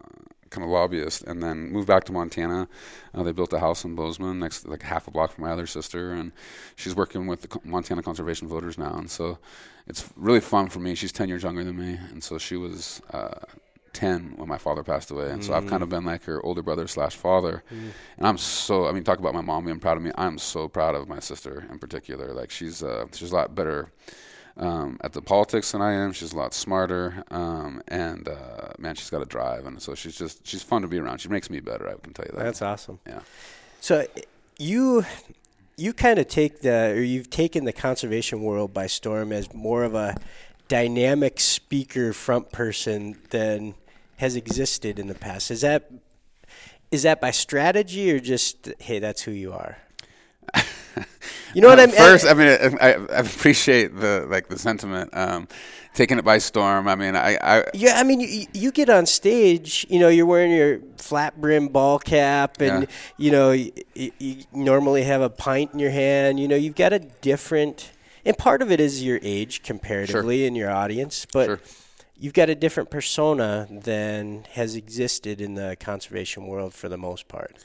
[0.50, 2.68] kind of lobbyist, and then moved back to Montana.
[3.14, 5.66] Uh, they built a house in Bozeman, next like half a block from my other
[5.66, 6.32] sister, and
[6.76, 8.94] she's working with the Montana Conservation Voters now.
[8.94, 9.38] And so
[9.86, 10.94] it's really fun for me.
[10.94, 13.00] She's ten years younger than me, and so she was.
[13.92, 15.44] Uh, 10 when my father passed away and mm.
[15.44, 15.92] so i've kind of mm.
[15.92, 17.90] been like her older brother slash father mm.
[18.16, 20.68] and i'm so i mean talk about my mom being proud of me i'm so
[20.68, 23.92] proud of my sister in particular like she's uh she's a lot better
[24.58, 26.12] um, at the politics than I am.
[26.12, 30.14] She's a lot smarter, um, and uh, man, she's got a drive, and so she's
[30.14, 31.22] just she's fun to be around.
[31.22, 31.88] She makes me better.
[31.88, 32.44] I can tell you that.
[32.44, 32.98] That's awesome.
[33.06, 33.20] Yeah.
[33.80, 34.06] So
[34.58, 35.06] you
[35.78, 39.84] you kind of take the or you've taken the conservation world by storm as more
[39.84, 40.16] of a
[40.68, 43.74] dynamic speaker front person than
[44.16, 45.50] has existed in the past.
[45.50, 45.90] Is that
[46.90, 49.78] is that by strategy or just hey, that's who you are?
[51.54, 51.96] You know what I mean?
[51.96, 52.48] First, I mean,
[52.80, 55.10] I, I, appreciate the like the sentiment.
[55.12, 55.48] Um,
[55.94, 56.88] taking it by storm.
[56.88, 57.98] I mean, I, I yeah.
[57.98, 59.86] I mean, you, you get on stage.
[59.90, 62.88] You know, you're wearing your flat brim ball cap, and yeah.
[63.18, 66.40] you know, you, you normally have a pint in your hand.
[66.40, 67.92] You know, you've got a different,
[68.24, 70.46] and part of it is your age comparatively sure.
[70.46, 71.46] in your audience, but.
[71.46, 71.60] Sure
[72.16, 77.28] you've got a different persona than has existed in the conservation world for the most
[77.28, 77.56] part.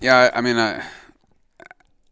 [0.00, 0.84] Yeah, I mean, I,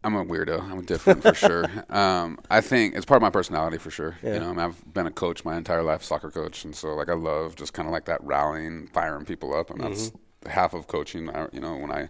[0.03, 0.61] I'm a weirdo.
[0.71, 1.85] I'm different for sure.
[1.89, 4.17] Um, I think it's part of my personality for sure.
[4.21, 4.33] Yeah.
[4.33, 6.93] You know, I mean, I've been a coach my entire life, soccer coach, and so
[6.95, 10.49] like I love just kind of like that rallying, firing people up, and that's Mm-hmm.
[10.49, 11.29] half of coaching.
[11.29, 12.09] I, you know, when I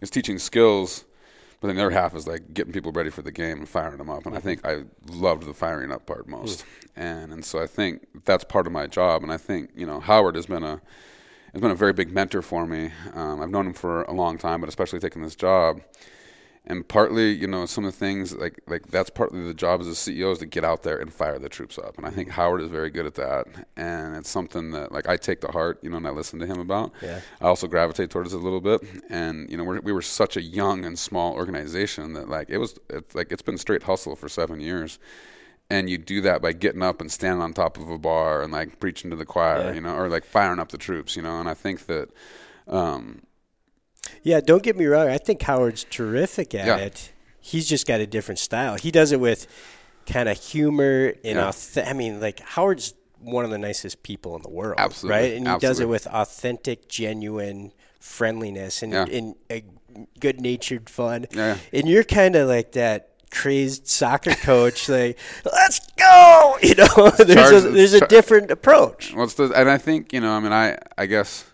[0.00, 1.04] is teaching skills,
[1.62, 3.96] but then the other half is like getting people ready for the game and firing
[3.96, 4.26] them up.
[4.26, 6.66] And I think I loved the firing up part most, Mm.
[6.96, 9.22] and and so I think that's part of my job.
[9.22, 10.80] And I think you know Howard has been a
[11.52, 12.90] has been a very big mentor for me.
[13.14, 15.80] Um, I've known him for a long time, but especially taking this job.
[16.64, 19.88] And partly, you know, some of the things like like that's partly the job as
[19.88, 21.98] a CEO is to get out there and fire the troops up.
[21.98, 23.46] And I think Howard is very good at that.
[23.76, 26.46] And it's something that like I take to heart, you know, and I listen to
[26.46, 26.92] him about.
[27.02, 27.20] Yeah.
[27.40, 28.80] I also gravitate towards it a little bit.
[29.10, 32.58] And you know, we're, we were such a young and small organization that like it
[32.58, 35.00] was it's like it's been straight hustle for seven years.
[35.68, 38.52] And you do that by getting up and standing on top of a bar and
[38.52, 39.72] like preaching to the choir, Yeah.
[39.72, 41.40] you know, or like firing up the troops, you know.
[41.40, 42.10] And I think that
[42.68, 43.22] um,
[44.22, 45.08] Yeah, don't get me wrong.
[45.08, 46.76] I think Howard's terrific at Yeah.
[46.76, 47.12] it.
[47.40, 48.76] He's just got a different style.
[48.76, 49.46] He does it with
[50.06, 51.48] kind of humor and Yeah.
[51.48, 55.32] auth- I mean, like Howard's one of the nicest people in the world, Absolutely, right?
[55.36, 59.04] And he does it with authentic, genuine friendliness and, Yeah.
[59.04, 59.62] and a
[60.18, 61.26] good-natured fun.
[61.32, 61.56] Yeah.
[61.72, 66.58] And you're kind of like that crazed soccer coach, like let's go.
[66.62, 69.12] You know, there's charge- a, there's a different approach.
[69.14, 70.32] Well, the, and I think you know.
[70.32, 71.44] I mean, I I guess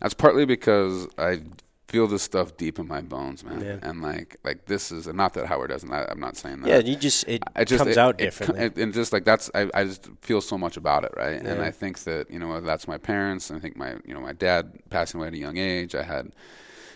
[0.00, 1.40] that's partly because I
[1.88, 3.60] feel this stuff deep in my bones, man.
[3.60, 3.78] Yeah.
[3.82, 5.90] And like like this is not that Howard doesn't.
[5.92, 6.68] I, I'm not saying that.
[6.68, 8.64] Yeah, you just it I just comes it- out it differently.
[8.66, 11.40] it- and just like that's I, I just feel so much about it, right?
[11.40, 13.50] And I think that you know that's my parents.
[13.50, 15.94] And I think my you know my dad passing away at a young age.
[15.94, 16.32] I had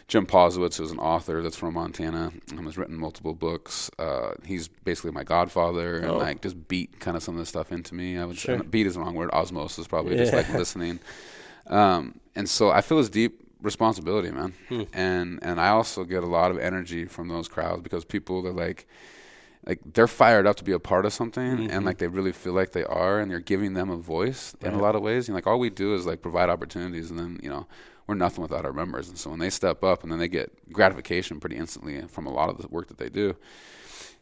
[0.09, 3.91] Jim Posewitz, who's an author that's from Montana, and has written multiple books.
[3.99, 6.19] Uh, he's basically my godfather, and Oh.
[6.19, 8.19] like just beat kind of some of this stuff into me.
[8.19, 8.63] I would Sure.
[8.63, 9.31] beat is the wrong word.
[9.33, 11.01] Osmosis, probably just like listening.
[11.67, 14.53] Um, and so I feel this deep responsibility, man.
[14.69, 14.83] Hmm.
[14.93, 18.53] And and I also get a lot of energy from those crowds because people they're
[18.53, 18.87] like
[19.67, 21.71] like they're fired up to be a part of something Mm-hmm.
[21.71, 24.75] and like they really feel like they are and you're giving them a voice in
[24.75, 25.29] a lot of ways.
[25.29, 27.67] And like all we do is like provide opportunities and then, you know,
[28.09, 29.09] we're nothing without our members.
[29.09, 32.33] And so when they step up and then they get gratification pretty instantly from a
[32.33, 33.37] lot of the work that they do,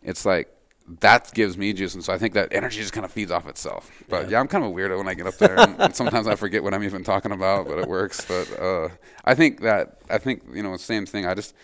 [0.02, 0.54] it's like
[1.00, 3.46] that gives me juice, and so I think that energy just kind of feeds off
[3.46, 3.90] itself.
[4.08, 6.26] But yeah, I'm kind of a weirdo when I get up there, and, and sometimes
[6.26, 8.24] I forget what I'm even talking about, but it works.
[8.24, 8.88] But uh,
[9.24, 11.26] I think that I think you know, same thing.
[11.26, 11.54] I just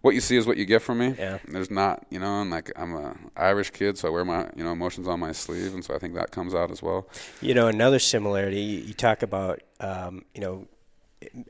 [0.00, 1.14] what you see is what you get from me.
[1.18, 1.38] Yeah.
[1.48, 4.62] There's not, you know, and like I'm a Irish kid, so I wear my you
[4.62, 7.08] know emotions on my sleeve, and so I think that comes out as well.
[7.40, 10.68] You know, another similarity, you, you talk about, um, you know,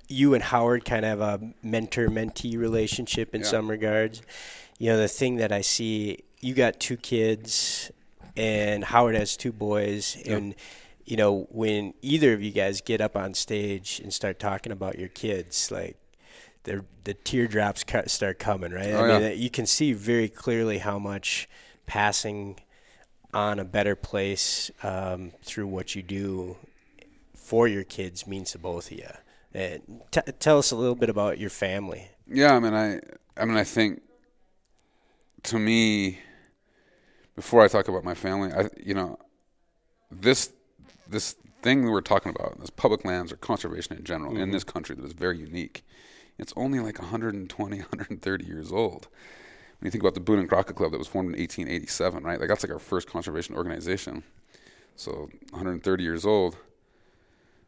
[0.09, 3.49] you and Howard kind of have a mentor mentee relationship in Yeah.
[3.49, 4.23] some regards.
[4.79, 7.91] You know, the thing that I see, you got two kids,
[8.37, 10.17] and Howard has two boys.
[10.27, 10.55] And,
[11.05, 14.99] you know, when either of you guys get up on stage and start talking about
[14.99, 15.97] your kids, like,
[16.65, 18.93] the, the teardrops start coming, right?
[18.93, 19.31] Oh, I mean, yeah.
[19.31, 21.49] you can see very clearly how much
[21.87, 22.61] passing
[23.33, 26.57] on a better place um, through what you do
[27.35, 29.09] for your kids means to both of you.
[29.55, 32.11] And t- tell us a little bit about your family.
[32.27, 33.01] Yeah, I mean, I,
[33.37, 34.03] I mean, I think
[35.45, 36.19] to me,
[37.39, 39.17] before I talk about my family, I, you know,
[40.11, 40.51] this,
[41.09, 44.51] this thing that we're talking about, this public lands or conservation in general in mm-hmm.
[44.51, 45.85] this country that is very unique.
[46.37, 49.07] It's only like 120, 130 years old.
[49.79, 52.41] When you think about the Boone and Crockett Club that was formed in 1887, right?
[52.41, 54.25] Like that's like our first conservation organization.
[54.97, 56.57] So 130 years old.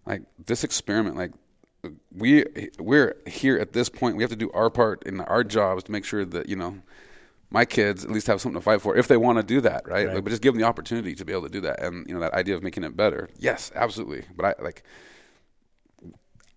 [0.05, 1.31] Like this experiment, like
[2.13, 2.45] we
[2.81, 4.17] we're here at this point.
[4.17, 6.79] We have to do our part in our jobs to make sure that you know
[7.51, 9.87] my kids at least have something to fight for if they want to do that,
[9.87, 10.07] right?
[10.07, 10.15] Right.
[10.15, 12.15] Like, but just give them the opportunity to be able to do that, and you
[12.15, 13.29] know that idea of making it better.
[13.39, 14.25] Yes, absolutely.
[14.37, 14.83] But I like.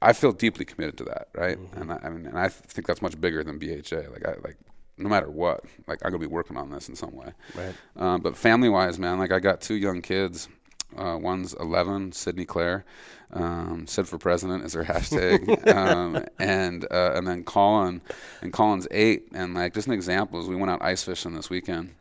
[0.02, 1.58] I feel deeply committed to that, right?
[1.76, 4.12] And I, I mean, and I think that's much bigger than BHA.
[4.12, 4.58] Like, I like,
[4.98, 7.32] no matter what, like, I'm gonna be working on this in some way.
[7.56, 7.74] Right.
[7.96, 10.50] Um, but family wise, man, like I got two young kids.
[10.98, 12.86] Uh, one's 11, Sydney Claire.
[13.34, 15.68] Um, Sid for president is her hashtag.
[15.76, 18.02] um, and uh, and then Colin,
[18.42, 19.28] and Colin's eight.
[19.34, 21.96] And like just an example is we went out ice fishing this weekend.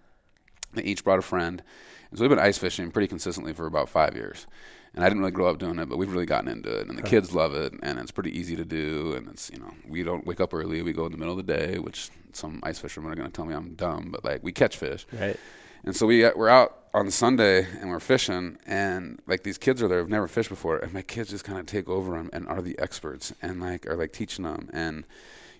[0.74, 1.62] They each brought a friend.
[2.10, 4.46] And so we've been ice fishing pretty consistently for about five years.
[4.94, 6.86] And I didn't really grow up doing it, but we've really gotten into it.
[6.86, 9.14] And the kids love it, and it's pretty easy to do.
[9.14, 10.82] And it's, you know, we don't wake up early.
[10.82, 13.32] We go in the middle of the day, which some ice fishermen are going to
[13.32, 15.06] tell me I'm dumb, but like we catch fish.
[15.12, 15.38] Right.
[15.84, 19.82] And so we uh, we're out on Sunday and we're fishing, and like these kids
[19.82, 22.30] are there who've never fished before, and my kids just kind of take over them
[22.32, 24.70] and are the experts and like are like teaching them.
[24.72, 25.04] And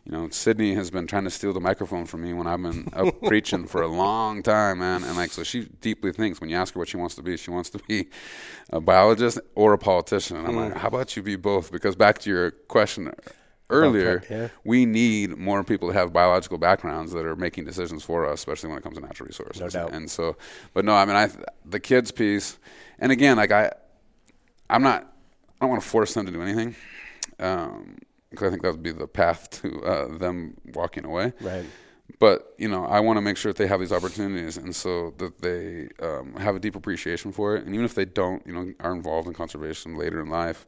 [0.05, 2.89] you know, Sydney has been trying to steal the microphone from me when I've been
[2.93, 5.05] up preaching for a long time, man.
[5.05, 7.37] And like, so she deeply thinks when you ask her what she wants to be,
[7.37, 8.09] she wants to be
[8.71, 10.39] a biologist or a politician.
[10.39, 10.79] And I'm like, hmm.
[10.79, 11.71] how about you be both?
[11.71, 13.13] Because back to your question
[13.73, 14.49] earlier, yeah.
[14.65, 18.69] we need more people to have biological backgrounds that are making decisions for us, especially
[18.69, 19.61] when it comes to natural resources.
[19.61, 19.93] No doubt.
[19.93, 20.37] And so,
[20.75, 21.31] but no, I mean, I
[21.65, 22.59] the kids piece,
[22.99, 23.73] and again, like I,
[24.71, 26.77] I'm not, I don't want to force them to do anything,
[27.37, 31.65] because I think that would be the path to uh, them walking away Right.
[32.23, 35.13] But you know i want to make sure that they have these opportunities and so
[35.19, 37.65] that they um, have a deep appreciation for it.
[37.65, 40.65] And even if they don't you know are involved in conservation later in life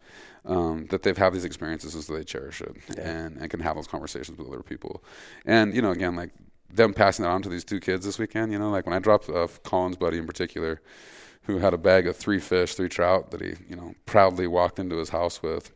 [0.47, 3.87] um, that they've had these experiences so they cherish it and, and can have those
[3.87, 5.05] conversations with other people.
[5.47, 6.33] And you know again like
[6.69, 8.99] them passing that on to these two kids this weekend you know like when i
[8.99, 10.81] dropped off colin's buddy in particular
[11.43, 14.81] who had a bag of three fish three trout that he you know proudly walked
[14.81, 15.71] into his house with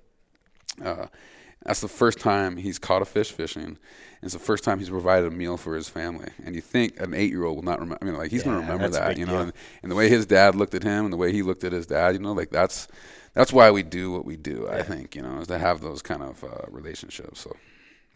[0.85, 1.07] uh,
[1.65, 3.63] that's the first time he's caught a fish fishing.
[3.63, 3.77] And
[4.23, 6.29] It's the first time he's provided a meal for his family.
[6.45, 7.99] And you think an eight-year-old will not remember?
[8.03, 9.41] I mean, like he's going to remember that, you know.
[9.41, 11.73] And, and the way his dad looked at him, and the way he looked at
[11.73, 12.89] his dad, you know, like that's
[13.35, 14.69] that's why we do what we do.
[14.69, 17.41] I think, you know, is to have those kind of uh, relationships.
[17.41, 17.57] So,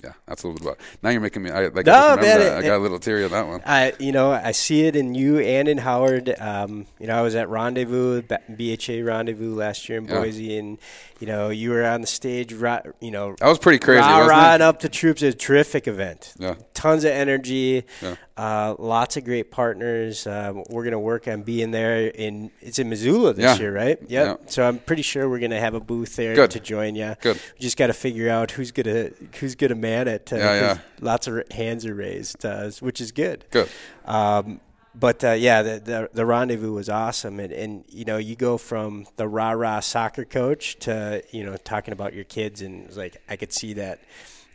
[0.03, 0.81] yeah, that's a little bit about.
[1.03, 1.51] Now you're making me.
[1.51, 1.87] I like.
[1.87, 2.41] No, I, man, that.
[2.41, 3.61] it- I got a little teary on that one.
[3.65, 6.35] I, you know, I see it in you and in Howard.
[6.41, 10.19] Um, you know, I was at Rendezvous, BHA Rendezvous last year in Yeah.
[10.21, 10.79] Boise, and
[11.21, 12.53] you know, you were on the stage.
[12.53, 14.61] You know, That was pretty crazy, rah, it?
[14.61, 15.23] up the troops.
[15.23, 16.35] It was a terrific event.
[16.39, 16.55] Yeah.
[16.75, 17.85] Tons of energy.
[18.01, 18.17] Yeah.
[18.37, 20.27] Uh, lots of great partners.
[20.27, 22.51] Um, we're gonna work on being there in.
[22.61, 23.59] It's in Missoula this Yeah.
[23.59, 23.99] year, right?
[24.09, 24.09] Yep.
[24.43, 24.51] Yeah.
[24.51, 26.51] So I'm pretty sure we're gonna have a booth there Good.
[26.53, 27.15] to join you.
[27.21, 27.37] Good.
[27.37, 30.33] We just got to figure out who's gonna who's gonna man it.
[30.33, 30.79] Uh, Yeah, yeah.
[31.01, 33.45] Lots of hands are raised, uh, which is good.
[33.51, 33.69] Good.
[34.05, 34.61] Um,
[34.95, 38.59] but uh, yeah, the, the the rendezvous was awesome, and, and you know you go
[38.59, 42.89] from the rah rah soccer coach to you know talking about your kids, and it
[42.89, 44.01] was like I could see that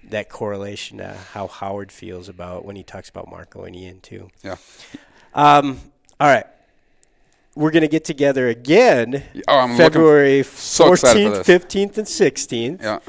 [0.10, 4.30] that correlation to how Howard feels about when he talks about Marco and Ian too.
[4.44, 4.58] Yeah.
[5.34, 5.80] Um,
[6.20, 6.46] all right,
[7.56, 9.24] we're gonna get together again.
[9.48, 13.00] Oh, I'm February so fourteenth, fifteenth, and sixteenth Yeah.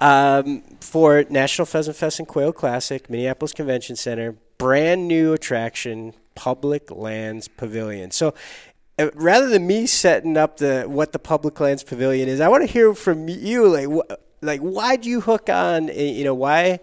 [0.00, 6.90] Um, for National Pheasant Fest and Quail Classic, Minneapolis Convention Center, brand new attraction, Public
[6.90, 8.10] Lands Pavilion.
[8.10, 8.34] So,
[8.98, 12.62] uh, rather than me setting up the what the Public Lands Pavilion is, I want
[12.66, 13.66] to hear from you.
[13.68, 15.90] Like, wh- like why'd you hook on?
[15.90, 16.80] uh, You know, why?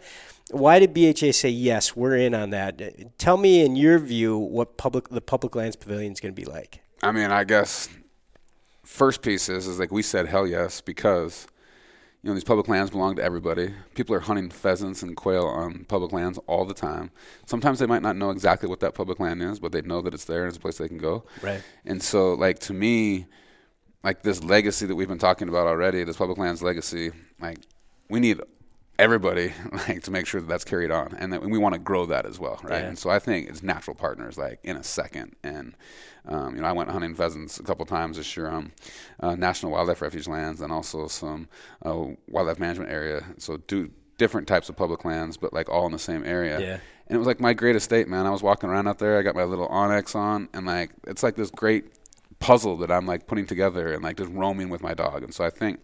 [0.51, 1.93] Why did BHA say yes?
[1.95, 2.81] We're in on that.
[2.81, 6.39] Uh, Tell me, in your view, what public the Public Lands Pavilion is going to
[6.41, 6.81] be like.
[7.03, 7.89] I mean, I guess
[8.83, 11.47] first piece is is like we said hell yes because
[12.27, 13.73] you know these public lands belong to everybody.
[13.95, 17.09] People are hunting pheasants and quail on public lands all the time.
[17.45, 20.13] Sometimes they might not know exactly what that public land is, but they know that
[20.13, 21.23] it's there and it's a place they can go.
[21.41, 21.63] Right.
[21.85, 23.27] And so, like to me,
[24.03, 27.59] like this legacy that we've been talking about already, this public lands legacy, like
[28.09, 28.41] we need
[28.99, 32.05] everybody like to make sure that that's carried on and that we want to grow
[32.07, 32.87] that as well right Yeah.
[32.89, 35.75] and so i think it's natural partners like in a second and
[36.25, 38.71] um, you know i went hunting pheasants a couple times this year on
[39.19, 41.47] uh, national wildlife refuge lands and also some
[41.85, 45.91] uh, wildlife management area so do different types of public lands but like all in
[45.91, 46.73] the same area Yeah.
[47.07, 49.21] and it was like my great estate man i was walking around out there i
[49.21, 51.85] got my little onyx on and like it's like this great
[52.39, 55.23] puzzle that I'm like putting together and like just roaming with my dog.
[55.23, 55.79] And so I think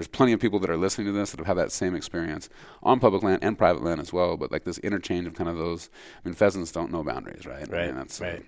[0.00, 2.48] there's plenty of people that are listening to this that have had that same experience
[2.82, 4.38] on public land and private land as well.
[4.38, 5.90] But like this interchange of kind of those.
[6.24, 7.68] I mean, pheasants don't know boundaries, right?
[7.70, 8.46] I Right, mean, that's, uh, right.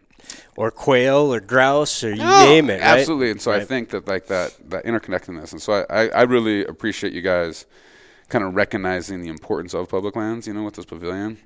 [0.56, 2.74] Or quail or grouse or you no, name it.
[2.80, 2.82] right?
[2.82, 3.32] Absolutely.
[3.32, 5.52] And so I think that like that that interconnectedness.
[5.52, 7.66] And so I, I, I really appreciate you guys
[8.30, 11.36] kind of recognizing the importance of public lands, you know, with this pavilion.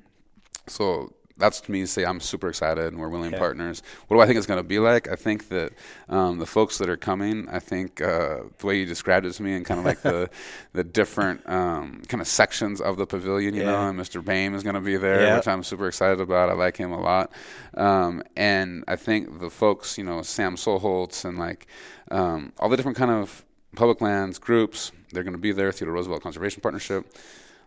[0.69, 3.39] So that's to me to say I'm super excited and we're willing Okay.
[3.39, 3.83] partners.
[4.09, 5.09] What do I think it's going to be like?
[5.09, 5.73] I think that
[6.09, 9.43] um, the folks that are coming, I think uh, the way you described it to
[9.43, 10.31] me and kind of like the
[10.73, 14.25] the different um, kind of sections of the pavilion, you know, and Mr.
[14.25, 15.37] Bame is going to be there, Yeah.
[15.37, 16.49] which I'm super excited about.
[16.49, 17.31] I like him a lot.
[17.75, 21.67] Um, and I think the folks, you know, Sam Soholt and like
[22.11, 23.45] um, all the different kind of
[23.75, 25.71] public lands groups, they're going to be there.
[25.71, 27.05] Theodore Roosevelt Conservation Partnership.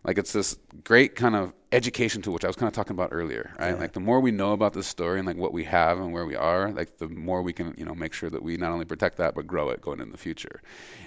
[0.04, 3.10] Like it's this great kind of education tool, which I was kind of talking about
[3.12, 3.78] earlier, right?
[3.78, 6.26] Like the more we know about this story and like what we have and where
[6.26, 8.86] we are, like the more we can, you know, make sure that we not only
[8.86, 10.62] protect that but grow it going into the future.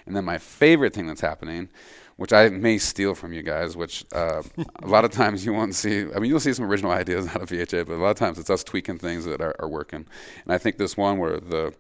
[0.07, 1.68] And then my favorite thing that's happening,
[2.16, 4.42] which I may steal from you guys, which uh,
[4.83, 6.02] a lot of times you won't see.
[6.14, 8.38] I mean, you'll see some original ideas out of BHA, but a lot of times
[8.38, 10.07] it's us tweaking things that are, are working.
[10.44, 11.74] And I think this one where the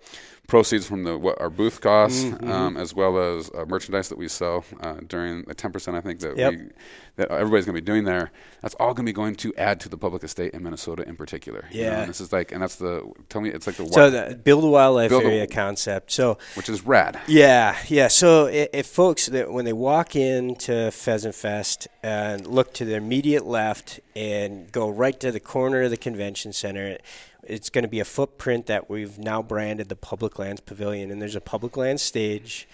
[0.52, 2.50] proceeds from the what our booth costs, Mm-hmm.
[2.52, 6.02] um, as well as uh, merchandise that we sell uh, during the ten percent, I
[6.02, 6.50] think that Yep.
[6.52, 6.58] we
[7.16, 8.30] that everybody's going to be doing there.
[8.62, 11.14] That's all going to be going to add to the public estate in Minnesota, in
[11.16, 11.64] particular.
[11.70, 12.00] you know, Yeah.
[12.00, 12.94] and this is like, and that's the
[13.30, 16.10] tell me, it's like the, So wi- the build a wildlife Build a- area concept.
[16.12, 17.18] So which is rad.
[17.26, 18.08] yeah, yeah.
[18.08, 23.46] So if folks that when they walk into Pheasant Fest and look to their immediate
[23.46, 26.98] left and go right to the corner of the convention center,
[27.44, 31.20] It's going to be a footprint that we've now branded the Public Lands Pavilion, and
[31.20, 32.68] there's a public land stage,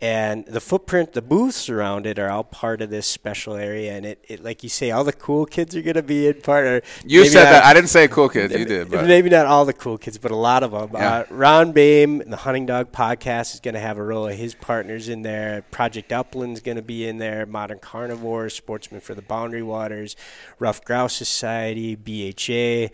[0.00, 3.92] and the footprint, the booths around it are all part of this special area.
[3.92, 6.40] And it, it like you say, all the cool kids are going to be in
[6.40, 6.66] part.
[6.66, 7.64] Or you said not, that.
[7.64, 8.52] I didn't say cool kids.
[8.52, 8.90] You did.
[8.90, 9.06] But.
[9.06, 10.90] Maybe not all the cool kids, but a lot of them.
[10.92, 11.18] Yeah.
[11.18, 14.54] Uh, Ron Bame, the Hunting Dog Podcast, is going to have a role of his
[14.54, 15.62] partners in there.
[15.70, 17.46] Project Upland's going to be in there.
[17.46, 20.16] Modern Carnivore, Sportsmen for the Boundary Waters,
[20.58, 22.92] Ruffed Grouse Society, BHA,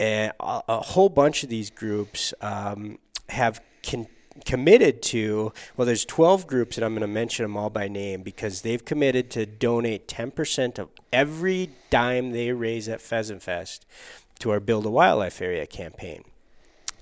[0.00, 2.98] and a, a whole bunch of these groups um,
[3.28, 3.60] have.
[3.88, 4.08] Con-
[4.46, 8.22] committed to well there's 12 groups and i'm going to mention them all by name
[8.22, 13.84] because they've committed to donate 10% of every dime they raise at pheasant fest
[14.38, 16.22] to our build a wildlife area campaign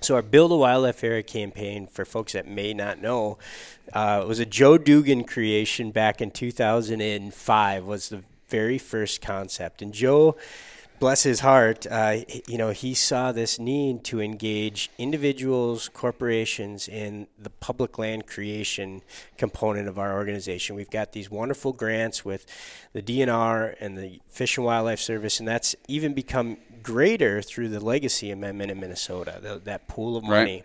[0.01, 3.37] so our build a wildlife area campaign for folks that may not know
[3.93, 9.93] uh, was a joe dugan creation back in 2005 was the very first concept and
[9.93, 10.35] joe
[10.99, 17.27] bless his heart, uh, you know, he saw this need to engage individuals, corporations in
[17.37, 19.01] the public land creation
[19.37, 20.75] component of our organization.
[20.75, 22.45] We've got these wonderful grants with
[22.93, 27.79] the DNR and the Fish and Wildlife Service, and that's even become greater through the
[27.79, 30.63] Legacy Amendment in Minnesota, the, that pool of money.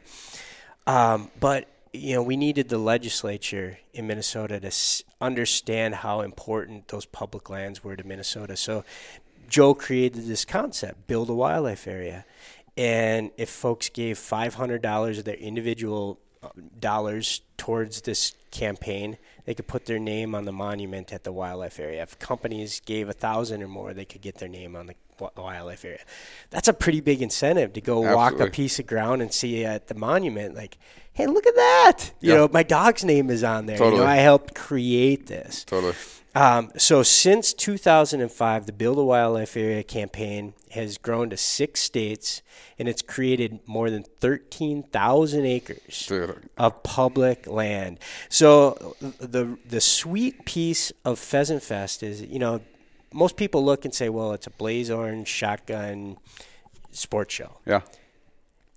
[0.86, 1.14] Right.
[1.14, 6.88] Um, but you know, we needed the legislature in Minnesota to s- understand how important
[6.88, 8.56] those public lands were to Minnesota.
[8.56, 8.84] So
[9.48, 12.24] Joe created this concept, build a wildlife area.
[12.76, 19.66] And if folks gave $500 of their individual uh, dollars towards this campaign, they could
[19.66, 22.02] put their name on the monument at the wildlife area.
[22.02, 24.94] If companies gave a thousand or more, they could get their name on the
[25.36, 26.00] wildlife area.
[26.50, 28.16] That's a pretty big incentive to go Absolutely.
[28.16, 30.78] walk a piece of ground and see at the monument, like,
[31.12, 32.12] hey, look at that!
[32.20, 33.78] You know, my dog's name is on there.
[33.78, 33.98] Totally.
[33.98, 35.64] You know, I helped create this.
[35.64, 35.94] Totally.
[36.34, 42.42] Um, so since 2005, the Build a Wildlife Area campaign has grown to six states,
[42.78, 46.48] and it's created more than 13,000 acres Dude.
[46.58, 48.00] of public land.
[48.28, 52.60] So the the sweet piece of Pheasant Fest is, you know,
[53.12, 56.16] most people look and say, well, it's a blaze orange shotgun
[56.90, 57.58] sports show.
[57.64, 57.82] Yeah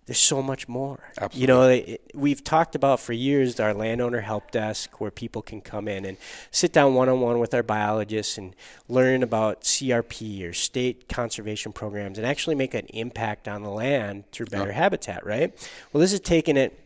[0.08, 1.00] there's so much more.
[1.18, 1.42] Absolutely.
[1.42, 5.60] You know, it, we've talked about for years our landowner help desk where people can
[5.60, 6.18] come in and
[6.50, 8.56] sit down one on one with our biologists and
[8.88, 14.24] learn about CRP or state conservation programs and actually make an impact on the land
[14.32, 15.54] through better habitat, right?
[15.92, 16.80] Well, this is taking it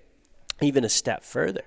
[0.60, 1.64] even a step further.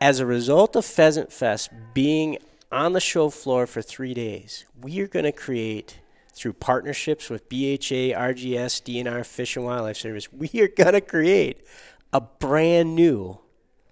[0.00, 2.38] As a result of Pheasant Fest being
[2.72, 6.00] on the show floor for three days, we are going to create
[6.34, 11.66] through partnerships with BHA, RGS, DNR, Fish and Wildlife Service, we are going to create
[12.12, 13.38] a brand new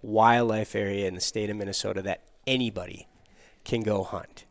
[0.03, 3.09] wildlife area in the state of Minnesota that anybody
[3.64, 4.45] can go hunt.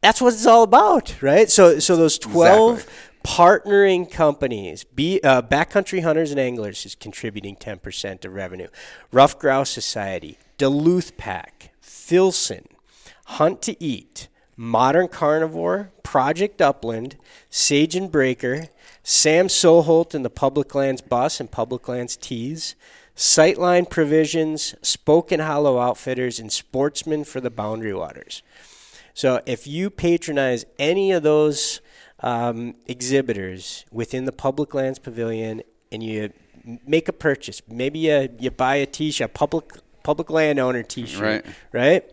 [0.00, 1.50] That's what it's all about, right?
[1.50, 2.94] So, so those 12 exactly.
[3.24, 8.68] partnering companies, be, uh, Backcountry Hunters and Anglers is contributing 10% of revenue.
[9.12, 12.66] Ruffed Grouse Society, Duluth Pack, Filson,
[13.26, 17.16] Hunt to Eat, Modern Carnivore, Project Upland,
[17.50, 18.68] Sage and Breaker,
[19.02, 22.74] Sam Soholt and the Public Lands Bus and Public Lands Tees,
[23.16, 28.42] Sightline Provisions, Spoken Hollow Outfitters, and Sportsmen for the Boundary Waters.
[29.12, 31.80] So if you patronize any of those
[32.20, 36.32] um, exhibitors within the Public Lands Pavilion and you
[36.86, 39.70] make a purchase, maybe you, you buy a t-shirt, a public
[40.02, 41.46] public landowner t-shirt, right?
[41.72, 42.10] right?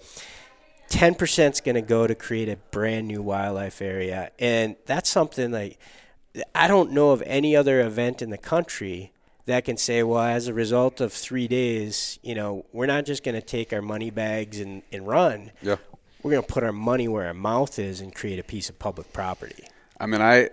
[0.92, 4.32] 10% is going to go to create a brand new wildlife area.
[4.38, 5.80] And that's something like
[6.54, 9.12] I don't know of any other event in the country
[9.46, 13.24] that can say, well, as a result of three days, you know, we're not just
[13.24, 15.52] going to take our money bags and, and run.
[15.62, 15.78] Yeah.
[16.24, 18.78] We're going to put our money where our mouth is and create a piece of
[18.78, 19.64] public property.
[20.00, 20.50] I mean, I,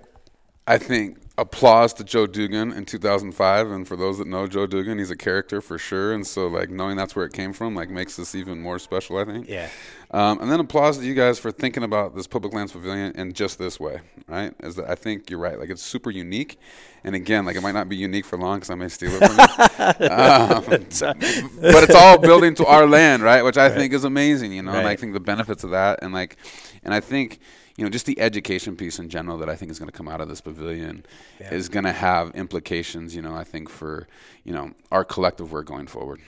[0.67, 3.71] I think applause to Joe Dugan in 2005.
[3.71, 6.13] And for those that know Joe Dugan, he's a character for sure.
[6.13, 9.17] And so, like, knowing that's where it came from, like, makes this even more special,
[9.17, 9.49] I think.
[9.49, 9.71] Yeah.
[10.11, 13.33] Um, and then applause to you guys for thinking about this public lands pavilion in
[13.33, 14.53] just this way, right?
[14.61, 15.59] Is that I think you're right.
[15.59, 16.59] Like, it's super unique.
[17.05, 19.19] And again, like, it might not be unique for long because I may steal it
[19.19, 20.09] from you.
[20.11, 20.65] um,
[21.61, 23.43] but it's all building to our land, right?
[23.43, 23.77] Which I right.
[23.77, 24.73] think is amazing, you know?
[24.73, 24.81] Right.
[24.81, 26.01] And I think the benefits of that.
[26.03, 26.37] And, like,
[26.83, 27.39] and I think–
[27.79, 30.09] you know, just the education piece in general that I think is going to come
[30.09, 31.07] out of this pavilion
[31.41, 31.55] yeah.
[31.55, 34.09] is going to have implications, you know, I think for,
[34.43, 36.21] you know, our collective work going forward.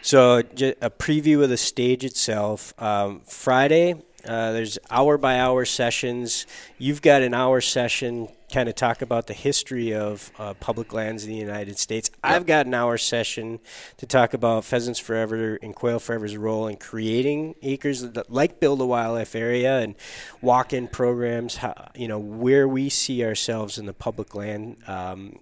[0.00, 2.72] So, a preview of the stage itself.
[2.80, 6.46] Um, Friday, uh, there's hour by hour sessions.
[6.78, 11.24] You've got an hour session kind of talk about the history of uh, public lands
[11.24, 12.10] in the United States.
[12.12, 12.18] Yep.
[12.22, 13.58] I've got an hour session
[13.96, 18.80] to talk about Pheasants Forever and Quail Forever's role in creating acres that, like Build
[18.80, 19.96] a Wildlife Area and
[20.40, 21.56] walk-in programs.
[21.56, 25.40] How, you know where we see ourselves in the public land um,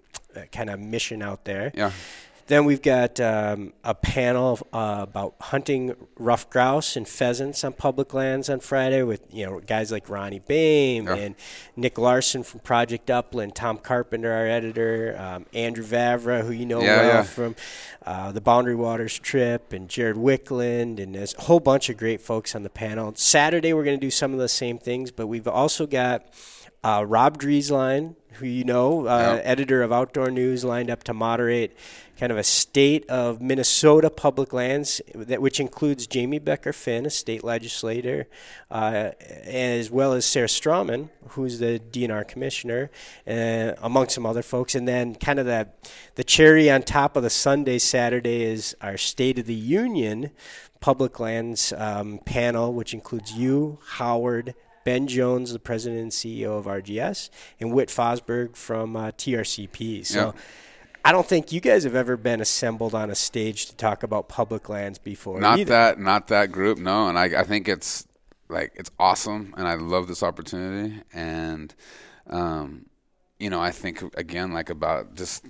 [0.50, 1.72] kind of mission out there.
[1.74, 1.92] Yeah.
[2.48, 8.12] Then we've got um, a panel uh, about hunting ruffed grouse and pheasants on public
[8.12, 11.14] lands on Friday with you know guys like Ronnie Bain Yeah.
[11.14, 11.34] and
[11.76, 16.80] Nick Larson from Project Upland, Tom Carpenter, our editor, um, Andrew Vavra, who you know
[16.82, 17.22] Yeah, well yeah.
[17.22, 17.56] from
[18.04, 22.20] uh, the Boundary Waters trip, and Jared Wiklund, and there's a whole bunch of great
[22.20, 23.12] folks on the panel.
[23.14, 26.24] Saturday we're going to do some of the same things, but we've also got
[26.84, 29.40] uh, Rob Drieslein, who you know, uh, Yeah.
[29.44, 31.76] editor of Outdoor News, lined up to moderate
[32.18, 37.10] kind of a state of Minnesota public lands, that which includes Jamie Becker Finn, a
[37.10, 38.26] state legislator,
[38.70, 39.10] uh,
[39.44, 42.90] as well as Sarah Strommen, who's the DNR commissioner,
[43.28, 44.74] uh, among some other folks.
[44.74, 45.68] And then kind of the
[46.14, 50.30] the cherry on top of the Sunday Saturday is our State of the Union
[50.80, 54.54] public lands um, panel, which includes you, Howard.
[54.84, 57.30] Ben Jones, the president and CEO of RGS,
[57.60, 60.06] and Whit Fosburgh from uh, TRCP.
[60.06, 60.34] So.
[61.04, 64.28] I don't think you guys have ever been assembled on a stage to talk about
[64.28, 65.40] public lands before.
[65.40, 65.70] Not either.
[65.70, 66.78] that, not that group.
[66.78, 68.06] No, and I, I think it's
[68.48, 71.02] like it's awesome, and I love this opportunity.
[71.12, 71.74] And,
[72.28, 72.86] um,
[73.40, 75.44] you know, I think again, like about just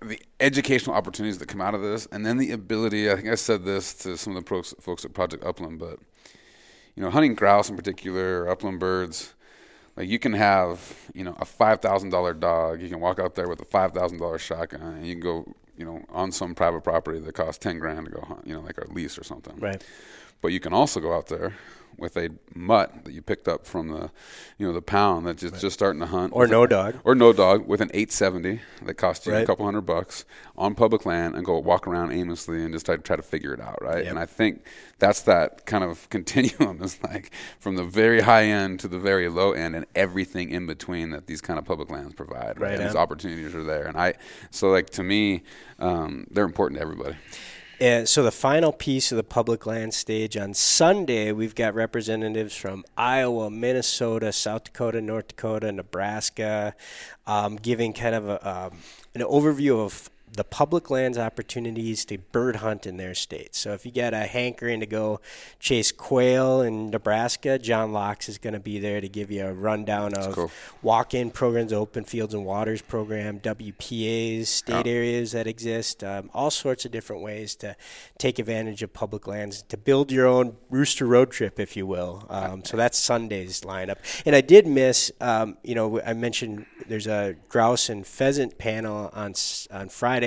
[0.00, 3.10] the educational opportunities that come out of this, and then the ability.
[3.10, 5.98] I think I said this to some of the folks, folks at Project Upland, but
[6.98, 9.32] you know, hunting grouse in particular, or upland birds.
[9.96, 12.82] Like you can have, you know, a five thousand dollar dog.
[12.82, 15.54] You can walk out there with a five thousand dollar shotgun, and you can go,
[15.76, 18.44] you know, on some private property that costs ten grand to go hunt.
[18.44, 19.56] You know, like a lease or something.
[19.60, 19.80] Right.
[20.40, 21.54] But you can also go out there
[21.96, 24.08] with a mutt that you picked up from the,
[24.56, 26.94] you know, the pound that's just, just starting to hunt, Or no a- dog.
[27.02, 29.42] or no dog with an 870 that costs you Right.
[29.42, 30.24] a couple hundred bucks
[30.56, 33.60] on public land and go walk around aimlessly and just try, try to figure it
[33.60, 34.04] out, right?
[34.04, 34.10] Yep.
[34.10, 34.62] And I think
[35.00, 39.28] that's that kind of continuum is like from the very high end to the very
[39.28, 42.68] low end and everything in between that these kind of public lands provide, right?
[42.68, 44.14] Right and these opportunities are there, and I
[44.52, 45.42] so like to me,
[45.80, 47.16] um, they're important to everybody.
[47.80, 52.56] And so the final piece of the public land stage on Sunday, we've got representatives
[52.56, 56.74] from Iowa, Minnesota, South Dakota, North Dakota, Nebraska,
[57.24, 58.78] um, giving kind of a, um,
[59.14, 63.58] an overview of the public lands opportunities to bird hunt in their states.
[63.58, 65.20] So if you got a hankering to go
[65.60, 69.52] chase quail in Nebraska, John Locks is going to be there to give you a
[69.52, 70.50] rundown of cool.
[70.82, 74.92] walk-in programs, open fields and waters program, WPAs, state Yeah.
[74.92, 77.76] areas that exist, um, all sorts of different ways to
[78.18, 82.26] take advantage of public lands, to build your own rooster road trip, if you will.
[82.28, 83.96] Um, so that's Sunday's lineup.
[84.26, 89.10] And I did miss, um, you know, I mentioned there's a grouse and pheasant panel
[89.12, 89.34] on
[89.70, 90.17] on Friday.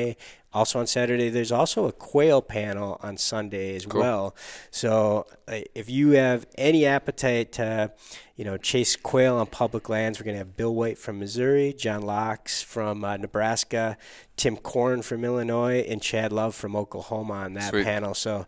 [0.54, 4.02] Also on Saturday, there's also a quail panel on Sunday as Cool.
[4.02, 4.36] well.
[4.70, 7.94] So uh, if you have any appetite to,
[8.36, 11.74] you know, chase quail on public lands, we're going to have Bill White from Missouri,
[11.74, 13.96] John Locks from uh, Nebraska,
[14.36, 17.86] Tim Korn from Illinois, and Chad Love from Oklahoma on that Sweet.
[17.86, 18.14] panel.
[18.14, 18.46] So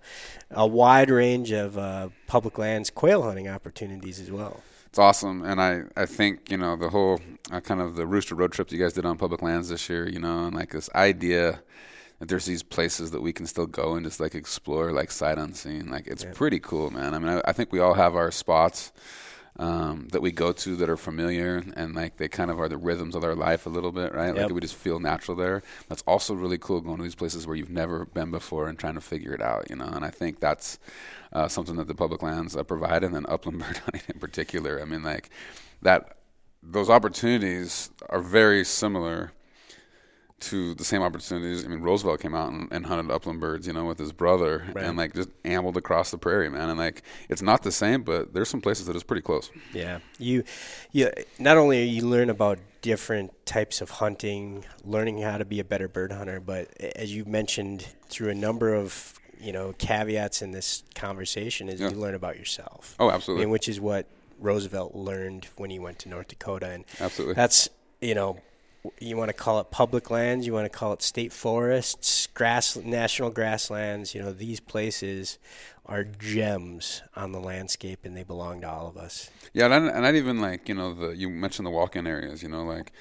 [0.52, 4.62] a wide range of uh, public lands quail hunting opportunities as well.
[4.94, 7.20] It's awesome, and I, I think you know the whole
[7.52, 9.90] uh, kind of the rooster road trip that you guys did on public lands this
[9.90, 11.64] year, you know, and like this idea
[12.20, 15.40] that there's these places that we can still go and just like explore, like sight
[15.40, 15.90] unseen.
[15.90, 17.16] Like it's pretty cool, man.
[17.16, 18.92] I mean, I, I think we all have our spots
[19.58, 22.78] um, that we go to that are familiar and like they kind of are the
[22.78, 24.36] rhythms of our life a little bit, right?
[24.36, 24.46] Yep.
[24.46, 25.62] Like we just feel natural there.
[25.90, 28.96] That's also really cool going to these places where you've never been before and trying
[28.96, 29.86] to figure it out, you know.
[29.86, 30.80] And I think that's
[31.32, 34.82] uh, something that the public lands uh, provide, and then upland bird hunting in particular.
[34.82, 35.30] I mean, like
[35.82, 36.18] that.
[36.66, 39.34] Those opportunities are very similar
[40.50, 41.64] to the same opportunities.
[41.66, 44.66] I mean, Roosevelt came out and, and hunted upland birds, you know, with his brother,
[44.74, 44.86] Right.
[44.86, 46.70] and like just ambled across the prairie, man.
[46.70, 49.50] And like, it's not the same, but there's some places that it's pretty close.
[49.74, 50.44] Yeah, you,
[50.92, 55.64] you not only you learn about different types of hunting, learning how to be a
[55.64, 60.52] better bird hunter, but as you mentioned through a number of you know caveats in
[60.52, 61.90] this conversation, is Yeah.
[61.90, 62.96] you learn about yourself.
[63.00, 63.46] Oh, I absolutely.
[63.46, 64.06] mean, which is what
[64.40, 67.34] Roosevelt learned when he went to North Dakota, and Absolutely.
[67.36, 67.70] that's
[68.02, 68.38] you know.
[69.00, 72.76] You want to call it public lands, you want to call it state forests, grass,
[72.76, 74.14] national grasslands.
[74.14, 75.40] You know these places
[75.86, 79.30] are gems on the landscape, and they belong to all of us.
[79.54, 82.44] Yeah, and, I- and I'd even like you know the you mentioned the walk-in areas,
[82.44, 82.92] you know, like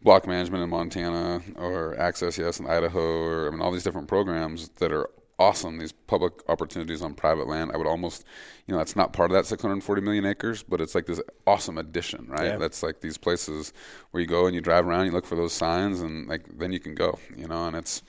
[0.00, 4.06] block management in Montana or Access Yes in Idaho, or I mean all these different
[4.06, 5.78] programs that are awesome.
[5.78, 7.70] These public opportunities on private land.
[7.72, 8.24] I would almost,
[8.66, 11.78] you know, that's not part of that 640 million acres, but it's like this awesome
[11.78, 12.46] addition, right?
[12.46, 12.56] Yeah.
[12.56, 13.72] That's like these places
[14.10, 16.72] where you go and you drive around, you look for those signs, and like then
[16.72, 18.02] you can go, you know, and it's.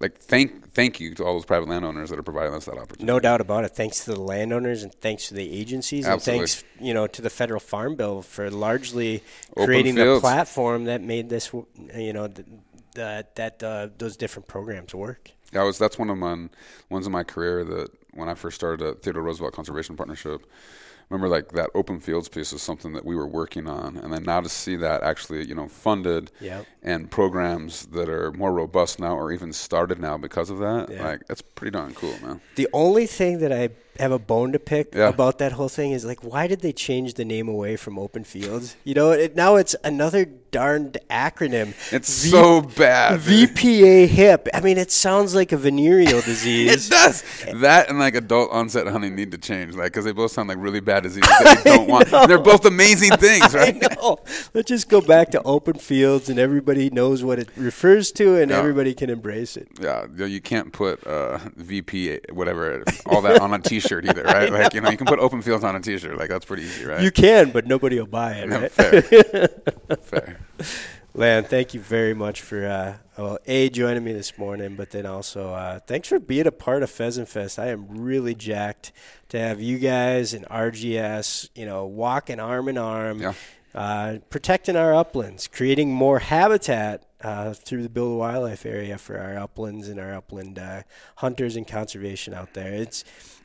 [0.00, 3.04] Like thank thank you to all those private landowners that are providing us that opportunity.
[3.04, 3.76] No doubt about it.
[3.76, 6.42] Thanks to the landowners and thanks to the agencies Absolutely.
[6.42, 10.86] and thanks, you know, to the federal farm bill for largely Open creating the platform
[10.86, 11.52] that made this,
[11.94, 12.26] you know,
[12.94, 15.30] that that uh, those different programs work.
[15.54, 16.48] Yeah, was that's one of my
[16.90, 20.44] ones in my career that when I first started uh, at Theodore Roosevelt Conservation Partnership
[21.10, 24.22] remember like that open fields piece is something that we were working on and then
[24.22, 26.66] now to see that actually you know funded Yep.
[26.82, 31.04] and programs that are more robust now or even started now because of that Yeah.
[31.04, 34.58] like that's pretty darn cool man The only thing that I have a bone to
[34.58, 35.08] pick Yeah.
[35.08, 38.24] about that whole thing is like, why did they change the name away from Open
[38.24, 38.74] Fields?
[38.82, 41.74] You know, it, now it's another darned acronym.
[41.92, 43.20] it's V- so bad.
[43.20, 44.48] VPA hip.
[44.52, 46.88] I mean, it sounds like a venereal disease it disease.
[47.44, 50.48] does that and like adult onset honey need to change like because they both sound
[50.48, 54.18] like really bad diseases that you don't want they're both amazing things right I know.
[54.54, 58.50] Let's just go back to open fields and everybody knows what it refers to and
[58.50, 58.58] Yeah.
[58.58, 59.68] everybody can embrace it.
[59.80, 64.50] Yeah, you- you can't put uh, VP whatever all that on a T-shirt either, right?
[64.52, 66.84] Like you know, you can put open fields on a T-shirt, like that's pretty easy,
[66.84, 67.02] right?
[67.02, 68.70] You can, but nobody will buy it, No, right?
[68.72, 69.02] fair,
[70.02, 70.38] fair.
[71.16, 75.06] Lan, thank you very much for uh, well, a joining me this morning, but then
[75.06, 77.56] also uh, thanks for being a part of Pheasant Fest.
[77.56, 78.90] I am really jacked
[79.28, 83.34] to have you guys and RGS, you know, walking arm in arm, Yeah.
[83.76, 89.16] uh, protecting our uplands, creating more habitat uh, through the Build a Wildlife area for
[89.16, 90.82] our uplands and our upland uh,
[91.16, 92.72] hunters and conservation out there.
[92.72, 93.04] It's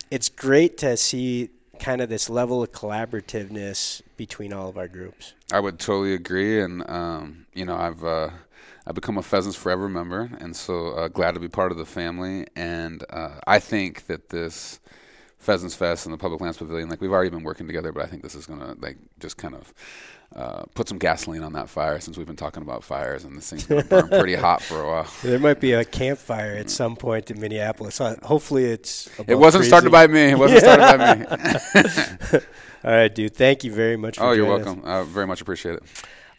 [0.09, 5.33] it's great to see kind of this level of collaborativeness between all of our groups.
[5.51, 8.29] I would totally agree, and um, you know, I've uh,
[8.85, 11.85] I've become a Pheasants Forever member, and so uh, glad to be part of the
[11.85, 12.47] family.
[12.55, 14.79] And uh, I think that this
[15.39, 18.07] Pheasants Fest and the Public Lands Pavilion, like we've already been working together, but I
[18.07, 19.73] think this is gonna like just kind of.
[20.35, 23.49] Uh, put some gasoline on that fire since we've been talking about fires and this
[23.49, 25.07] thing's gonna burn pretty hot for a while.
[25.23, 27.99] There might be a campfire at some point in Minneapolis.
[27.99, 29.09] Uh, Hopefully, it's.
[29.25, 30.25] It wasn't started by me.
[30.25, 32.39] It wasn't started by me.
[32.83, 33.33] All right, dude.
[33.33, 34.17] Thank you very much.
[34.17, 34.65] For Oh, you're joining us.
[34.67, 34.83] welcome.
[34.87, 35.83] I very much appreciate it.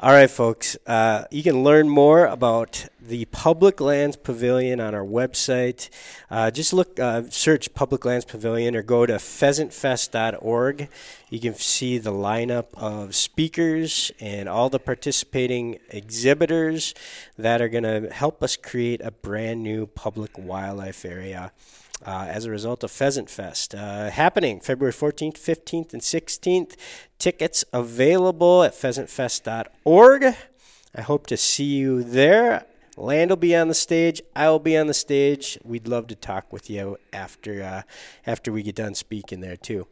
[0.03, 0.78] All right, folks.
[0.86, 5.90] Uh, you can learn more about the Public Lands Pavilion on our website.
[6.30, 10.88] Uh, just look, uh, search Public Lands Pavilion, or go to pheasantfest.org.
[11.28, 16.94] You can see the lineup of speakers and all the participating exhibitors
[17.36, 21.53] that are going to help us create a brand new public wildlife area
[22.05, 23.74] uh, as a result of Pheasant Fest.
[23.74, 26.76] Uh, happening February 14th, 15th, and 16th.
[27.18, 30.24] Tickets available at pheasantfest.org.
[30.94, 32.66] I hope to see you there.
[32.96, 34.20] Land will be on the stage.
[34.34, 35.59] I will be on the stage.
[35.64, 37.82] We'd love to talk with you after uh,
[38.26, 39.86] after we get done speaking there too.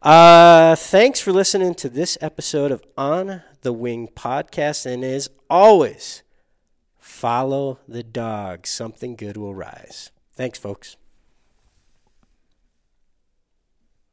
[0.00, 6.22] Uh, thanks for listening to this episode of On the Wing podcast, and as always,
[6.98, 8.66] follow the dog.
[8.66, 10.12] Something good will rise.
[10.34, 10.96] Thanks, folks.